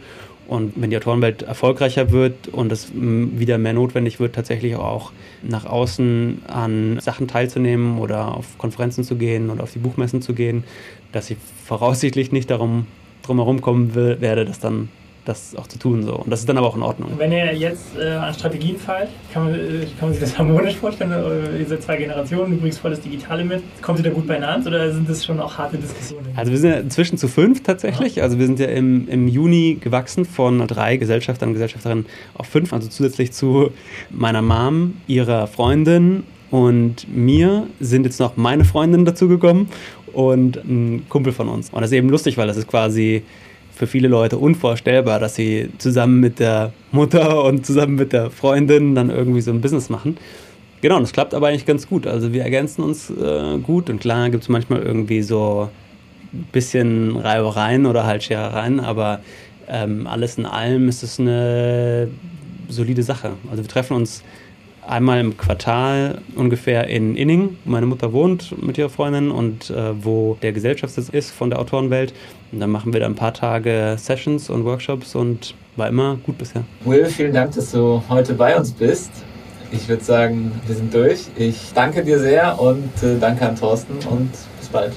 Und 0.47 0.73
wenn 0.75 0.91
die 0.91 0.97
Autorenwelt 0.97 1.41
erfolgreicher 1.41 2.11
wird 2.11 2.47
und 2.49 2.71
es 2.71 2.91
wieder 2.93 3.57
mehr 3.57 3.73
notwendig 3.73 4.19
wird, 4.19 4.35
tatsächlich 4.35 4.75
auch 4.75 5.11
nach 5.41 5.65
außen 5.65 6.43
an 6.45 6.99
Sachen 6.99 7.27
teilzunehmen 7.27 7.97
oder 7.97 8.35
auf 8.37 8.59
Konferenzen 8.59 9.03
zu 9.03 9.15
gehen 9.15 9.49
oder 9.49 9.63
auf 9.63 9.73
die 9.73 9.79
Buchmessen 9.79 10.21
zu 10.21 10.35
gehen, 10.35 10.63
dass 11.11 11.31
ich 11.31 11.37
voraussichtlich 11.65 12.31
nicht 12.31 12.51
darum 12.51 12.85
herum 13.25 13.61
kommen 13.61 13.95
will, 13.95 14.21
werde, 14.21 14.45
das 14.45 14.59
dann 14.59 14.89
das 15.25 15.55
auch 15.55 15.67
zu 15.67 15.79
tun. 15.79 16.03
So. 16.03 16.15
Und 16.15 16.29
das 16.29 16.41
ist 16.41 16.49
dann 16.49 16.57
aber 16.57 16.67
auch 16.67 16.75
in 16.75 16.83
Ordnung. 16.83 17.11
Wenn 17.17 17.31
ihr 17.31 17.53
jetzt 17.53 17.97
äh, 17.97 18.11
an 18.11 18.33
Strategien 18.33 18.77
feilt, 18.77 19.09
kann 19.33 19.45
man, 19.45 19.55
äh, 19.55 19.85
kann 19.99 20.09
man 20.09 20.11
sich 20.11 20.21
das 20.21 20.37
harmonisch 20.37 20.75
vorstellen? 20.75 21.11
Oder 21.11 21.57
ihr 21.57 21.65
seid 21.65 21.83
zwei 21.83 21.97
Generationen, 21.97 22.51
du 22.51 22.57
bringst 22.57 22.79
voll 22.79 22.91
das 22.91 23.01
Digitale 23.01 23.43
mit. 23.43 23.63
Kommt 23.81 23.99
ihr 23.99 24.03
da 24.03 24.11
gut 24.11 24.27
beieinander 24.27 24.69
oder 24.69 24.93
sind 24.93 25.09
das 25.09 25.25
schon 25.25 25.39
auch 25.39 25.57
harte 25.57 25.77
Diskussionen? 25.77 26.27
Also 26.35 26.51
wir 26.51 26.59
sind 26.59 26.69
ja 26.71 26.77
inzwischen 26.77 27.17
zu 27.17 27.27
fünf 27.27 27.63
tatsächlich. 27.63 28.21
Also 28.21 28.39
wir 28.39 28.45
sind 28.45 28.59
ja 28.59 28.67
im, 28.67 29.07
im 29.09 29.27
Juni 29.27 29.77
gewachsen 29.79 30.25
von 30.25 30.65
drei 30.67 30.97
Gesellschaftern 30.97 31.49
und 31.49 31.53
Gesellschafterinnen 31.53 32.05
auf 32.35 32.47
fünf. 32.47 32.71
Also 32.71 32.87
zusätzlich 32.87 33.31
zu 33.31 33.71
meiner 34.09 34.41
Mom, 34.41 34.95
ihrer 35.07 35.47
Freundin 35.47 36.23
und 36.51 37.07
mir 37.13 37.67
sind 37.79 38.05
jetzt 38.05 38.19
noch 38.19 38.37
meine 38.37 38.65
Freundin 38.65 39.05
dazugekommen 39.05 39.67
und 40.13 40.57
ein 40.57 41.03
Kumpel 41.09 41.33
von 41.33 41.49
uns. 41.49 41.69
Und 41.69 41.81
das 41.81 41.91
ist 41.91 41.97
eben 41.97 42.09
lustig, 42.09 42.37
weil 42.37 42.47
das 42.47 42.57
ist 42.57 42.67
quasi 42.67 43.23
für 43.75 43.87
viele 43.87 44.07
Leute 44.07 44.37
unvorstellbar, 44.37 45.19
dass 45.19 45.35
sie 45.35 45.69
zusammen 45.77 46.19
mit 46.19 46.39
der 46.39 46.71
Mutter 46.91 47.43
und 47.43 47.65
zusammen 47.65 47.95
mit 47.95 48.13
der 48.13 48.31
Freundin 48.31 48.95
dann 48.95 49.09
irgendwie 49.09 49.41
so 49.41 49.51
ein 49.51 49.61
Business 49.61 49.89
machen. 49.89 50.17
Genau, 50.81 50.97
und 50.97 51.03
das 51.03 51.13
klappt 51.13 51.33
aber 51.33 51.47
eigentlich 51.47 51.65
ganz 51.65 51.87
gut. 51.87 52.07
Also 52.07 52.31
wir 52.31 52.43
ergänzen 52.43 52.83
uns 52.83 53.09
äh, 53.09 53.57
gut 53.57 53.89
und 53.89 53.99
klar 53.99 54.29
gibt 54.29 54.43
es 54.43 54.49
manchmal 54.49 54.81
irgendwie 54.81 55.21
so 55.21 55.69
ein 56.33 56.47
bisschen 56.51 57.17
Reibereien 57.17 57.85
oder 57.85 58.05
halt 58.05 58.23
Scherereien, 58.23 58.79
aber 58.79 59.19
ähm, 59.67 60.07
alles 60.07 60.37
in 60.37 60.45
allem 60.45 60.87
ist 60.87 61.03
es 61.03 61.19
eine 61.19 62.07
solide 62.69 63.03
Sache. 63.03 63.31
Also 63.49 63.63
wir 63.63 63.69
treffen 63.69 63.95
uns 63.95 64.23
einmal 64.87 65.19
im 65.19 65.37
Quartal 65.37 66.21
ungefähr 66.35 66.87
in 66.87 67.15
Inning. 67.15 67.57
wo 67.65 67.71
Meine 67.71 67.85
Mutter 67.85 68.13
wohnt 68.13 68.55
mit 68.63 68.77
ihrer 68.77 68.89
Freundin 68.89 69.31
und 69.31 69.69
äh, 69.69 70.03
wo 70.03 70.37
der 70.41 70.51
Gesellschaftssitz 70.51 71.09
ist 71.09 71.31
von 71.31 71.49
der 71.49 71.59
Autorenwelt. 71.59 72.13
Und 72.55 72.61
dann 72.61 72.71
machen 72.71 72.93
wir 72.93 73.01
da 73.01 73.05
ein 73.05 73.15
paar 73.15 73.33
Tage 73.33 73.97
Sessions 73.99 74.49
und 74.49 74.63
Workshops 74.63 75.13
und 75.13 75.55
war 75.75 75.89
immer 75.89 76.15
gut 76.25 76.37
bisher. 76.37 76.63
Will, 76.85 77.03
vielen 77.07 77.33
Dank, 77.33 77.53
dass 77.53 77.73
du 77.73 78.01
heute 78.07 78.33
bei 78.33 78.55
uns 78.55 78.71
bist. 78.71 79.11
Ich 79.73 79.89
würde 79.89 80.01
sagen, 80.01 80.53
wir 80.65 80.73
sind 80.73 80.93
durch. 80.93 81.25
Ich 81.35 81.73
danke 81.73 82.01
dir 82.01 82.17
sehr 82.17 82.57
und 82.57 82.91
äh, 83.03 83.19
danke 83.19 83.45
an 83.45 83.57
Thorsten 83.57 83.95
und 84.09 84.31
bis 84.57 84.69
bald. 84.71 84.93